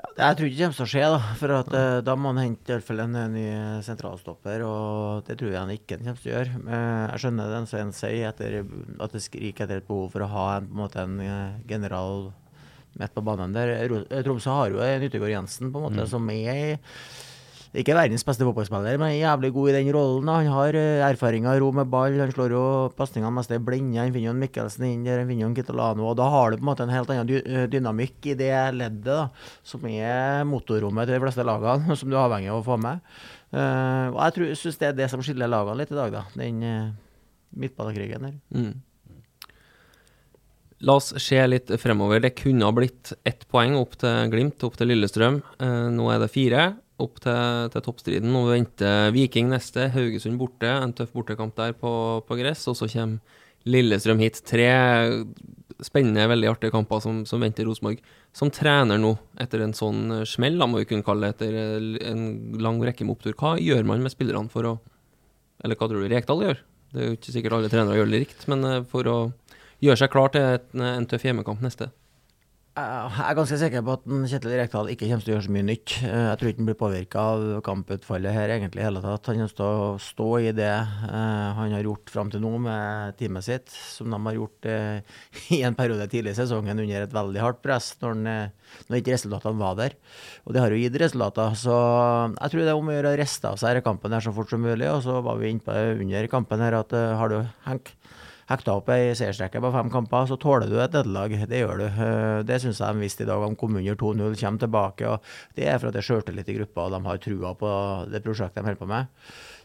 Jeg 0.00 0.36
tror 0.36 0.48
ikke 0.48 0.56
det 0.56 0.64
kommer 0.66 0.78
til 0.78 0.84
å 0.84 0.90
skje, 0.90 1.04
da. 1.12 1.20
For 1.40 1.54
at, 1.56 1.72
ja. 1.76 2.00
da 2.04 2.16
må 2.18 2.32
han 2.32 2.42
hente 2.42 2.72
i 2.72 2.74
hvert 2.76 2.86
fall 2.86 3.02
en, 3.04 3.16
en 3.20 3.34
ny 3.36 3.46
sentralstopper, 3.86 4.64
og 4.66 5.24
det 5.28 5.38
tror 5.40 5.52
jeg 5.52 5.60
han 5.60 5.72
ikke 5.74 5.98
kommer 6.00 6.20
til 6.20 6.32
å 6.32 6.36
gjøre. 6.36 6.60
men 6.64 6.84
jeg 7.10 7.22
skjønner 7.24 7.54
det 7.54 7.62
Svein 7.70 7.94
sier, 7.96 8.34
at 8.34 9.14
det 9.14 9.24
skriker 9.24 9.66
etter 9.66 9.82
et 9.82 9.88
behov 9.88 10.12
for 10.14 10.26
å 10.26 10.30
ha 10.34 10.46
en, 10.58 10.68
på 10.68 10.76
en, 10.76 10.82
måte, 10.82 11.06
en 11.06 11.18
uh, 11.24 11.58
general 11.70 12.30
midt 13.00 13.14
på 13.14 13.24
banen 13.24 13.54
der. 13.54 13.74
Tromsø 14.26 14.54
har 14.54 14.74
jo 14.74 14.80
Nyttegård 15.04 15.32
Jensen, 15.32 15.72
på 15.72 15.80
en 15.80 15.88
måte, 15.88 16.04
mm. 16.04 16.10
som 16.10 16.32
er 16.34 16.78
ikke 17.70 17.94
verdens 17.94 18.24
beste 18.26 18.42
fotballspiller, 18.42 18.96
men 18.98 19.12
jævlig 19.14 19.52
god 19.54 19.68
i 19.70 19.74
den 19.76 19.90
rollen. 19.94 20.30
Han 20.32 20.48
har 20.50 20.74
uh, 20.74 21.02
erfaringer, 21.06 21.60
ro 21.62 21.68
med 21.74 21.86
ball. 21.92 22.16
Han 22.18 22.32
slår 22.34 22.54
jo 22.56 22.62
pasningene 22.98 23.30
mest 23.36 23.52
i 23.54 23.60
blinde. 23.62 24.00
Han 24.00 24.10
finner 24.10 24.26
jo 24.26 24.34
en 24.34 24.42
Mikkelsen 24.42 24.88
inn 24.88 25.04
der, 25.06 25.20
han 25.22 25.30
finner 25.30 25.44
jo 25.46 25.50
en 25.52 25.54
Kitolano. 25.54 26.08
Og 26.10 26.16
da 26.18 26.26
har 26.34 26.50
du 26.50 26.58
på 26.58 26.64
en 26.64 26.70
måte 26.72 26.82
en 26.82 26.90
helt 26.90 27.12
annen 27.14 27.30
eh, 27.38 27.68
dynamikk 27.70 28.32
i 28.32 28.36
det 28.40 28.50
leddet, 28.74 29.06
da, 29.06 29.28
som 29.62 29.86
er 29.86 30.42
motorrommet 30.50 31.06
til 31.06 31.14
de 31.14 31.22
fleste 31.22 31.46
lagene, 31.46 31.94
som 32.00 32.10
du 32.10 32.18
er 32.18 32.24
avhengig 32.24 32.50
av 32.50 32.58
å 32.58 32.66
få 32.66 32.80
med. 32.82 33.06
Uh, 33.54 34.10
og 34.16 34.20
jeg 34.26 34.58
syns 34.58 34.82
det 34.82 34.90
er 34.90 34.98
det 34.98 35.10
som 35.14 35.22
skiller 35.22 35.50
lagene 35.50 35.78
litt 35.78 35.94
i 35.94 36.00
dag, 36.00 36.18
da. 36.18 36.26
Den 36.34 36.62
uh, 36.66 36.92
midtbanekrigen 37.54 38.26
der. 38.26 38.38
Mm. 38.50 38.72
La 40.80 40.96
oss 40.96 41.12
se 41.20 41.38
litt 41.46 41.70
fremover. 41.80 42.22
Det 42.24 42.32
kunne 42.38 42.64
ha 42.64 42.72
blitt 42.72 43.12
ett 43.28 43.44
poeng 43.52 43.74
opp 43.76 43.98
til 44.00 44.30
Glimt, 44.32 44.62
opp 44.64 44.78
til 44.80 44.88
Lillestrøm. 44.88 45.42
Eh, 45.60 45.88
nå 45.92 46.06
er 46.08 46.22
det 46.22 46.30
fire 46.32 46.70
opp 47.02 47.20
til, 47.24 47.70
til 47.72 47.84
toppstriden. 47.86 48.30
Nå 48.32 48.44
venter 48.50 49.10
Viking 49.14 49.50
neste, 49.52 49.88
Haugesund 49.94 50.40
borte. 50.40 50.70
En 50.70 50.94
tøff 50.96 51.14
bortekamp 51.16 51.56
der 51.58 51.74
på, 51.78 51.92
på 52.26 52.38
gress. 52.40 52.66
Og 52.70 52.78
så 52.78 52.88
kommer 52.92 53.38
Lillestrøm 53.68 54.22
hit. 54.22 54.40
Tre 54.48 54.70
spennende, 55.84 56.28
veldig 56.28 56.48
artige 56.50 56.74
kamper 56.74 57.02
som, 57.04 57.22
som 57.28 57.42
venter 57.42 57.66
Rosenborg. 57.68 58.00
Som 58.36 58.52
trener 58.54 59.00
nå, 59.00 59.14
etter 59.40 59.64
en 59.64 59.74
sånn 59.76 60.22
smell, 60.28 60.58
da 60.60 60.68
må 60.70 60.82
vi 60.82 60.88
kunne 60.90 61.06
kalle 61.06 61.28
det, 61.30 61.38
etter 61.38 62.10
en 62.12 62.24
lang 62.62 62.80
rekke 62.84 63.06
med 63.06 63.16
opptur. 63.16 63.36
Hva 63.38 63.56
gjør 63.60 63.86
man 63.88 64.04
med 64.04 64.14
spillerne 64.14 64.52
for 64.52 64.68
å 64.68 64.78
Eller 65.60 65.76
hva 65.76 65.90
tror 65.90 66.00
du 66.00 66.08
Rekdal 66.08 66.40
gjør? 66.40 66.60
Det 66.90 67.00
er 67.00 67.10
jo 67.10 67.16
ikke 67.18 67.32
sikkert 67.34 67.54
alle 67.56 67.68
trenere 67.68 67.98
gjør 67.98 68.08
det 68.10 68.20
riktig, 68.22 68.46
men 68.48 68.64
eh, 68.64 68.84
for 68.88 69.06
å 69.10 69.16
gjøre 69.84 70.00
seg 70.00 70.12
klar 70.12 70.32
til 70.32 70.46
et, 70.56 70.70
en 70.72 71.08
tøff 71.08 71.26
hjemmekamp 71.26 71.60
neste. 71.60 71.90
Jeg 72.80 73.24
er 73.26 73.36
ganske 73.36 73.56
sikker 73.60 73.82
på 73.84 73.94
at 73.96 74.04
Kjetil 74.30 74.52
Rekdal 74.58 74.88
ikke 74.92 75.08
kommer 75.08 75.24
til 75.24 75.32
å 75.32 75.34
gjøre 75.34 75.44
så 75.46 75.52
mye 75.54 75.66
nytt. 75.66 75.94
Eh, 76.06 76.24
jeg 76.28 76.38
tror 76.40 76.50
ikke 76.50 76.60
han 76.60 76.68
blir 76.68 76.78
påvirka 76.80 77.24
av 77.32 77.44
kamputfallet 77.66 78.36
her 78.36 78.52
egentlig 78.54 78.84
hele 78.84 79.02
tatt. 79.04 79.28
Han 79.30 79.40
kommer 79.40 79.54
til 79.58 79.66
å 79.66 79.90
stå 80.02 80.28
i 80.40 80.52
det 80.56 80.70
uh, 80.70 81.58
han 81.58 81.74
har 81.76 81.86
gjort 81.86 82.12
fram 82.14 82.30
til 82.32 82.42
nå 82.44 82.52
med 82.64 83.16
teamet 83.20 83.46
sitt, 83.46 83.72
som 83.72 84.12
de 84.12 84.20
har 84.26 84.38
gjort 84.38 84.70
uh, 84.70 85.18
i 85.56 85.60
en 85.66 85.76
periode 85.78 86.06
tidlig 86.12 86.34
i 86.34 86.40
sesongen 86.40 86.84
under 86.84 87.06
et 87.06 87.16
veldig 87.16 87.44
hardt 87.44 87.60
press, 87.64 87.92
når, 88.00 88.16
han, 88.16 88.54
når 88.88 89.02
ikke 89.02 89.16
resultatene 89.16 89.60
var 89.60 89.76
der. 89.80 89.98
Og 90.46 90.56
det 90.56 90.64
har 90.64 90.74
jo 90.74 90.80
gitt 90.80 91.00
resultater. 91.04 91.58
Så 91.60 91.76
jeg 91.76 92.54
tror 92.54 92.64
det 92.64 92.72
er 92.72 92.80
om 92.80 92.92
å 92.92 92.96
gjøre 92.96 93.14
å 93.14 93.20
riste 93.20 93.52
av 93.52 93.60
seg 93.60 93.74
denne 93.74 93.86
kampen 93.86 94.16
her 94.16 94.24
så 94.24 94.34
fort 94.36 94.52
som 94.52 94.64
mulig. 94.64 94.88
Og 94.90 95.04
så 95.06 95.20
var 95.24 95.40
vi 95.40 95.52
inne 95.52 95.64
på 95.64 95.76
under 96.00 96.32
kampen 96.32 96.64
her 96.64 96.80
at 96.80 96.94
har 96.94 97.32
du 97.32 97.40
Henk 97.66 97.94
hekta 98.50 98.74
opp 98.80 98.88
ei 98.90 99.12
seiersrekke 99.14 99.60
på 99.62 99.70
fem 99.72 99.90
kamper, 99.92 100.26
så 100.26 100.36
tåler 100.42 100.66
du 100.70 100.76
et 100.82 100.90
nederlag. 100.96 101.36
Det 101.48 101.60
gjør 101.62 101.78
du. 101.78 101.86
Eh, 101.86 102.42
Det 102.48 102.58
syns 102.62 102.80
jeg 102.82 102.96
de 102.96 103.04
visste 103.04 103.22
i 103.22 103.28
dag. 103.28 103.44
De 103.46 103.56
kom 103.56 103.76
under 103.78 103.94
2-0, 103.94 104.34
kommer 104.40 104.58
tilbake. 104.64 105.06
og 105.06 105.22
Det 105.56 105.68
er 105.70 105.78
for 105.78 105.88
at 105.88 105.94
det 105.94 106.02
er 106.02 106.08
sjøltillit 106.08 106.48
i 106.50 106.58
gruppa, 106.58 106.88
og 106.88 106.92
de 106.96 107.00
har 107.06 107.22
trua 107.22 107.54
på 107.54 107.70
det 108.10 108.22
prosjektet 108.24 108.60
de 108.60 108.66
holder 108.68 108.80
på 108.82 108.90
med. 108.90 109.06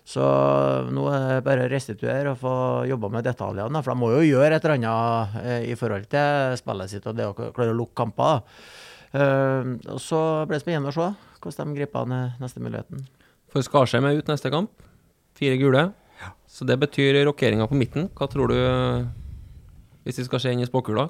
Så 0.06 0.22
nå 0.94 1.08
er 1.10 1.24
det 1.40 1.44
bare 1.48 1.66
å 1.66 1.70
restituere 1.72 2.30
og 2.36 2.38
få 2.38 2.56
jobba 2.86 3.10
med 3.10 3.26
detaljene. 3.26 3.82
For 3.82 3.92
de 3.96 3.98
må 4.04 4.12
jo 4.14 4.22
gjøre 4.38 4.56
et 4.60 4.66
eller 4.68 4.78
annet 4.78 5.38
eh, 5.42 5.62
i 5.72 5.76
forhold 5.80 6.06
til 6.12 6.58
spillet 6.62 6.92
sitt 6.94 7.08
og 7.10 7.18
det 7.18 7.26
å 7.26 7.34
klare 7.34 7.74
å 7.74 7.80
lukke 7.80 7.98
kamper. 7.98 8.44
Eh, 9.18 9.74
og 9.90 9.98
Så 10.00 10.22
blir 10.46 10.60
det 10.60 10.62
spennende 10.62 10.94
å 10.94 10.98
se 11.00 11.10
hvordan 11.42 11.74
de 11.74 11.80
griper 11.82 12.06
an 12.06 12.14
eh, 12.14 12.38
neste 12.42 12.62
muligheten. 12.62 13.08
For 13.50 13.66
Skarsheim 13.66 14.06
er 14.06 14.20
ut 14.20 14.30
neste 14.30 14.52
kamp. 14.54 14.70
Fire 15.36 15.58
gule. 15.58 15.88
Så 16.56 16.64
det 16.64 16.78
betyr 16.80 17.18
rokeringa 17.28 17.68
på 17.68 17.76
midten. 17.76 18.08
Hva 18.16 18.30
tror 18.32 18.54
du, 18.54 18.58
hvis 20.08 20.22
det 20.22 20.28
skal 20.30 20.40
skje 20.40 20.56
inn 20.56 20.64
i 20.64 20.70
spåkula? 20.70 21.10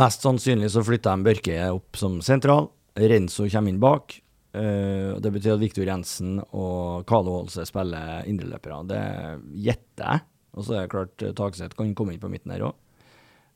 Mest 0.00 0.24
sannsynlig 0.24 0.70
så 0.72 0.84
flytter 0.86 1.18
de 1.18 1.26
Børke 1.28 1.56
opp 1.74 1.98
som 2.00 2.20
sentral. 2.24 2.70
Renzo 2.96 3.44
kommer 3.52 3.72
inn 3.72 3.82
bak. 3.82 4.16
Eh, 4.56 5.12
det 5.20 5.30
betyr 5.34 5.54
at 5.54 5.62
Viktor 5.62 5.84
Jensen 5.86 6.40
og 6.56 7.04
Carlo 7.10 7.36
Holse 7.36 7.66
spiller 7.68 8.24
indreløpere. 8.30 8.80
Det 8.88 9.02
gjetter 9.66 10.06
jeg. 10.06 10.24
Og 10.56 10.66
så 10.66 10.74
er 10.74 10.86
det 10.86 10.94
klart 10.94 11.26
eh, 11.26 11.34
Takseth 11.36 11.76
kan 11.78 11.92
komme 11.98 12.16
inn 12.16 12.22
på 12.22 12.32
midten 12.32 12.54
her 12.54 12.64
òg. 12.70 12.78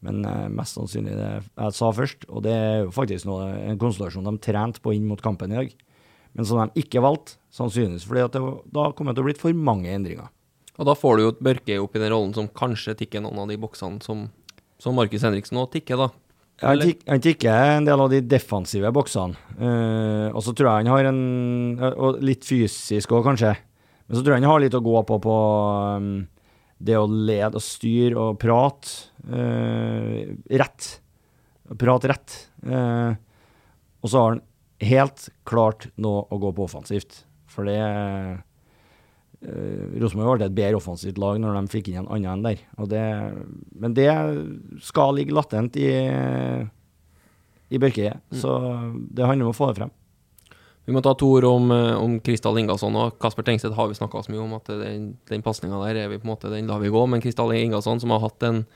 Men 0.04 0.20
eh, 0.28 0.46
mest 0.52 0.76
sannsynlig 0.76 1.16
det 1.16 1.32
jeg 1.40 1.78
sa 1.80 1.90
først. 1.96 2.28
Og 2.28 2.44
det 2.44 2.54
er 2.54 2.78
jo 2.84 2.94
faktisk 2.94 3.30
noe, 3.30 3.48
en 3.64 3.80
konstellasjon 3.80 4.28
de 4.28 4.36
trente 4.44 4.84
på 4.84 4.94
inn 4.94 5.08
mot 5.08 5.22
kampen 5.24 5.54
i 5.54 5.62
dag. 5.62 5.74
Men 6.34 6.50
som 6.50 6.60
de 6.60 6.82
ikke 6.84 7.02
valgte, 7.02 7.38
sannsynligvis 7.54 8.06
fordi 8.10 8.28
det, 8.34 8.46
da 8.74 8.88
kommer 8.92 9.14
det 9.14 9.22
til 9.22 9.24
å 9.24 9.30
bli 9.30 9.40
for 9.46 9.66
mange 9.72 9.90
endringer. 9.94 10.28
Og 10.74 10.88
da 10.88 10.96
får 10.98 11.16
du 11.16 11.22
jo 11.22 11.34
Børke 11.44 11.78
opp 11.82 11.94
i 11.94 12.02
den 12.02 12.12
rollen 12.12 12.34
som 12.34 12.50
kanskje 12.50 12.96
tikker 12.98 13.22
noen 13.22 13.44
av 13.44 13.50
de 13.50 13.58
boksene 13.60 14.02
som, 14.02 14.26
som 14.82 14.96
Markus 14.98 15.22
Henriksen 15.26 15.60
òg 15.60 15.70
tikker, 15.76 16.00
da. 16.00 16.10
Han 16.62 17.22
tikker 17.22 17.50
en 17.50 17.86
del 17.86 18.00
av 18.00 18.12
de 18.12 18.20
defensive 18.30 18.90
boksene. 18.94 19.34
Uh, 19.58 20.30
og 20.30 20.42
så 20.46 20.54
tror 20.54 20.70
jeg 20.70 20.84
han 20.84 20.92
har 20.92 21.08
en 21.10 21.80
Og 21.90 22.20
litt 22.22 22.46
fysisk 22.46 23.10
òg, 23.10 23.24
kanskje. 23.26 23.56
Men 24.06 24.16
så 24.16 24.22
tror 24.22 24.34
jeg 24.34 24.42
han 24.42 24.50
har 24.52 24.62
litt 24.62 24.76
å 24.78 24.84
gå 24.84 25.02
på 25.08 25.18
på 25.24 25.34
um, 25.98 26.14
det 26.84 26.96
å 26.98 27.08
lede 27.08 27.58
og 27.58 27.64
styre 27.64 28.20
og 28.20 28.38
prate 28.42 29.10
uh, 29.30 30.30
rett. 30.62 30.88
Prate 31.80 32.10
rett. 32.12 32.38
Uh, 32.62 33.16
og 34.04 34.10
så 34.12 34.20
har 34.20 34.34
han 34.34 34.42
helt 34.84 35.28
klart 35.48 35.88
noe 35.96 36.26
å 36.28 36.38
gå 36.38 36.52
på 36.54 36.66
offensivt. 36.68 37.22
For 37.50 37.66
det 37.66 37.80
uh, 39.48 39.98
Rosenborg 40.02 40.40
ble 40.40 40.48
et 40.48 40.56
bedre 40.56 40.78
offensivt 40.80 41.20
lag 41.22 41.40
når 41.40 41.58
de 41.58 41.72
fikk 41.72 41.90
inn 41.92 42.02
en 42.02 42.10
annen 42.10 42.30
enn 42.38 42.46
der. 42.46 42.62
Og 42.78 42.88
det, 42.92 43.04
men 43.78 43.96
det 43.96 44.10
skal 44.84 45.14
ligge 45.18 45.36
latent 45.36 45.76
i, 45.80 45.90
i 47.70 47.82
Børke. 47.82 48.16
Så 48.34 48.56
det 49.10 49.28
handler 49.28 49.48
om 49.48 49.54
å 49.54 49.58
få 49.58 49.70
det 49.70 49.82
frem. 49.82 49.94
Vi 50.84 50.92
må 50.92 51.00
ta 51.00 51.14
to 51.16 51.30
ord 51.38 51.46
om, 51.48 51.70
eh, 51.72 51.96
om 51.96 52.18
Kristal 52.20 52.58
Ingasson 52.60 52.96
og 53.00 53.18
Kasper 53.18 53.44
Tengstedt 53.46 53.76
har 53.76 53.88
vi 53.88 53.96
snakka 53.96 54.20
mye 54.28 54.42
om 54.42 54.52
at 54.58 54.68
den, 54.68 55.16
den 55.30 55.42
pasninga 55.42 55.80
der 55.86 56.02
er 56.02 56.10
vi 56.12 56.18
på 56.18 56.28
en 56.28 56.34
måte 56.34 56.52
den 56.52 56.68
lar 56.68 56.82
vi 56.82 56.92
gå. 56.92 57.06
Men 57.08 57.22
Kristal 57.24 57.52
Ingasson, 57.56 58.00
som 58.00 58.12
har 58.12 58.20
hatt 58.20 58.42
en, 58.44 58.66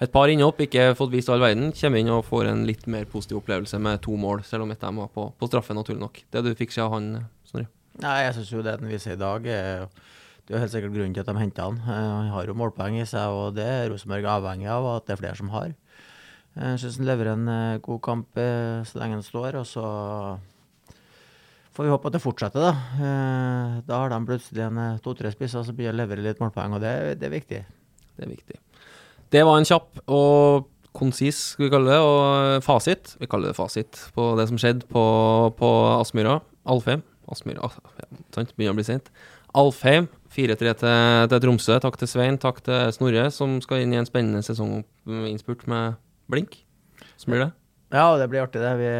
et 0.00 0.12
par 0.12 0.30
innhopp, 0.30 0.60
ikke 0.62 0.94
fått 0.94 1.10
vist 1.10 1.30
all 1.32 1.42
verden, 1.42 1.72
kommer 1.74 1.98
inn 1.98 2.12
og 2.14 2.26
får 2.28 2.52
en 2.52 2.66
litt 2.68 2.86
mer 2.86 3.08
positiv 3.10 3.40
opplevelse 3.40 3.80
med 3.82 3.98
to 4.04 4.14
mål, 4.14 4.44
selv 4.46 4.62
om 4.62 4.70
et 4.70 4.82
av 4.82 4.92
dem 4.92 5.02
var 5.02 5.10
på, 5.10 5.26
på 5.34 5.50
straffe, 5.50 5.74
naturlig 5.74 6.04
nok. 6.04 6.22
Det 6.30 6.44
du 6.46 6.54
fikk 6.54 6.76
se 6.76 6.84
av 6.84 6.94
han? 6.94 7.10
Nei, 8.02 8.16
jeg 8.26 8.34
syns 8.36 8.50
jo 8.52 8.62
det 8.64 8.76
den 8.80 8.90
viser 8.90 9.14
i 9.14 9.20
dag, 9.20 9.42
det 9.46 10.52
er 10.52 10.56
jo 10.56 10.60
helt 10.62 10.72
sikkert 10.74 10.92
grunnen 10.94 11.14
til 11.16 11.22
at 11.24 11.30
de 11.30 11.40
henter 11.40 11.64
han. 11.70 11.78
Eh, 11.80 12.08
Han 12.16 12.28
har 12.34 12.46
jo 12.50 12.54
målpoeng 12.58 12.98
i 13.00 13.06
seg, 13.08 13.32
og 13.32 13.54
det 13.56 13.64
er 13.66 13.88
Rosenborg 13.90 14.26
avhengig 14.36 14.68
av 14.70 14.84
at 14.96 15.06
det 15.08 15.16
er 15.16 15.22
flere 15.22 15.38
som 15.38 15.48
har. 15.54 15.72
Jeg 16.56 16.78
syns 16.80 16.98
han 17.00 17.08
leverer 17.08 17.32
en 17.34 17.48
eh, 17.52 17.78
god 17.84 18.02
kamp 18.04 18.38
eh, 18.40 18.84
så 18.88 19.00
lenge 19.00 19.18
han 19.18 19.24
står, 19.26 19.58
og 19.60 19.66
så 19.68 19.86
får 21.76 21.84
vi 21.84 21.90
håpe 21.92 22.08
at 22.08 22.14
det 22.16 22.22
fortsetter, 22.24 22.62
da. 22.64 22.70
Eh, 23.00 23.80
Da 23.88 23.98
har 24.02 24.12
de 24.12 24.20
plutselig 24.28 24.62
en 24.64 24.78
eh, 24.80 25.00
to-tre 25.04 25.32
spisser 25.34 25.64
som 25.66 25.76
begynner 25.76 25.96
å 25.98 26.02
levere 26.04 26.24
litt 26.24 26.40
målpoeng, 26.40 26.76
og 26.78 26.84
det, 26.84 26.94
det 27.20 27.28
er 27.28 27.34
viktig. 27.34 27.60
Det 28.16 28.24
er 28.24 28.32
viktig. 28.32 28.60
Det 29.34 29.42
var 29.44 29.58
en 29.60 29.66
kjapp 29.68 30.00
og 30.06 30.68
konsis, 30.96 31.42
skal 31.52 31.66
vi 31.66 31.72
kalle 31.74 31.92
det, 31.92 31.98
og 32.00 32.62
fasit. 32.64 33.16
Vi 33.20 33.28
kaller 33.28 33.52
det 33.52 33.58
fasit 33.58 33.98
på 34.16 34.30
det 34.38 34.46
som 34.48 34.56
skjedde 34.60 34.86
på, 34.88 35.02
på 35.58 35.70
Aspmyra. 35.98 36.38
Alfheim. 36.66 37.02
Ah, 37.26 37.74
ja, 37.98 38.06
sant, 38.34 38.52
begynner 38.54 38.74
å 38.74 38.78
bli 38.78 38.86
sent. 38.86 39.10
Alfheim, 39.56 40.06
4-3 40.34 40.74
til, 40.82 41.28
til 41.32 41.42
Tromsø. 41.42 41.78
Takk 41.82 41.98
til 41.98 42.10
Svein, 42.10 42.38
takk 42.38 42.60
til 42.66 42.92
Snorre, 42.94 43.28
som 43.34 43.58
skal 43.64 43.82
inn 43.82 43.94
i 43.94 44.00
en 44.00 44.08
spennende 44.08 44.44
sesonginnspurt 44.46 45.64
med 45.70 45.96
blink. 46.30 46.60
Så 47.16 47.30
blir 47.30 47.46
det. 47.46 47.50
Ja, 47.94 48.16
det 48.18 48.26
blir 48.30 48.42
artig, 48.42 48.60
det. 48.60 48.72
Vi, 48.80 48.90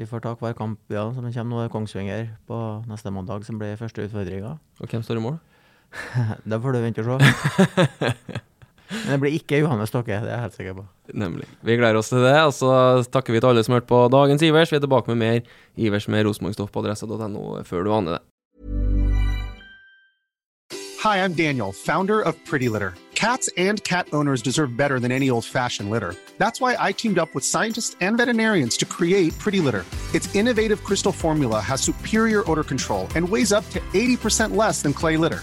vi 0.00 0.06
får 0.10 0.24
ta 0.24 0.34
hver 0.38 0.56
kamp 0.58 0.92
ja, 0.92 1.06
som 1.14 1.26
kommer 1.26 1.54
nå. 1.54 1.62
er 1.64 1.72
Kongsvinger 1.72 2.26
på 2.50 2.58
neste 2.90 3.14
mandag, 3.14 3.46
som 3.46 3.60
blir 3.60 3.78
første 3.78 4.04
utfordringa. 4.06 4.56
Og 4.82 4.90
hvem 4.90 5.06
står 5.06 5.20
i 5.20 5.24
mål? 5.28 5.38
Det 6.50 6.60
får 6.60 6.74
du 6.74 6.82
vente 6.82 7.06
og 7.06 7.22
se. 7.22 8.42
Men 8.90 9.10
det 9.12 9.20
blir 9.22 9.36
ikke 9.36 9.60
Johannes 9.60 9.92
Stokke, 9.92 10.16
det 10.22 10.30
er 10.30 10.36
jeg 10.36 10.44
helt 10.46 10.56
sikker 10.56 10.78
på. 10.78 10.86
Nemlig. 11.12 11.48
Vi 11.64 11.76
gleder 11.76 12.00
oss 12.00 12.08
til 12.12 12.24
det, 12.24 12.36
og 12.40 12.54
så 12.56 12.72
takker 13.12 13.36
vi 13.36 13.42
til 13.42 13.50
alle 13.50 13.64
som 13.64 13.76
hørte 13.76 13.90
på 13.90 14.00
dagens 14.12 14.44
Ivers. 14.44 14.72
Vi 14.72 14.80
er 14.80 14.84
tilbake 14.84 15.12
med 15.12 15.20
mer 15.22 15.40
Ivers 15.76 16.08
med 16.08 16.26
Rosenborg-stoff 16.28 16.72
på 16.72 16.84
adressa.no 16.84 17.62
før 17.68 17.84
du 17.84 17.92
aner 17.94 18.18
det. 18.18 18.24
Hi, 21.04 21.18
I'm 21.22 21.32
Daniel, 21.32 21.70
founder 21.72 22.20
of 22.20 22.34
Pretty 22.44 22.68
Litter. 22.68 22.94
Cats 23.14 23.48
and 23.56 23.82
cat 23.84 24.08
owners 24.12 24.42
deserve 24.42 24.76
better 24.76 25.00
than 25.00 25.12
any 25.12 25.28
old 25.28 25.44
fashioned 25.44 25.90
litter. 25.90 26.14
That's 26.38 26.60
why 26.60 26.76
I 26.78 26.92
teamed 26.92 27.18
up 27.18 27.34
with 27.34 27.44
scientists 27.44 27.96
and 28.00 28.16
veterinarians 28.16 28.76
to 28.78 28.84
create 28.84 29.36
Pretty 29.38 29.60
Litter. 29.60 29.84
Its 30.14 30.32
innovative 30.34 30.84
crystal 30.84 31.12
formula 31.12 31.60
has 31.60 31.80
superior 31.80 32.48
odor 32.50 32.64
control 32.64 33.08
and 33.16 33.28
weighs 33.28 33.52
up 33.52 33.68
to 33.70 33.80
80% 33.92 34.56
less 34.56 34.82
than 34.82 34.92
clay 34.92 35.16
litter. 35.16 35.42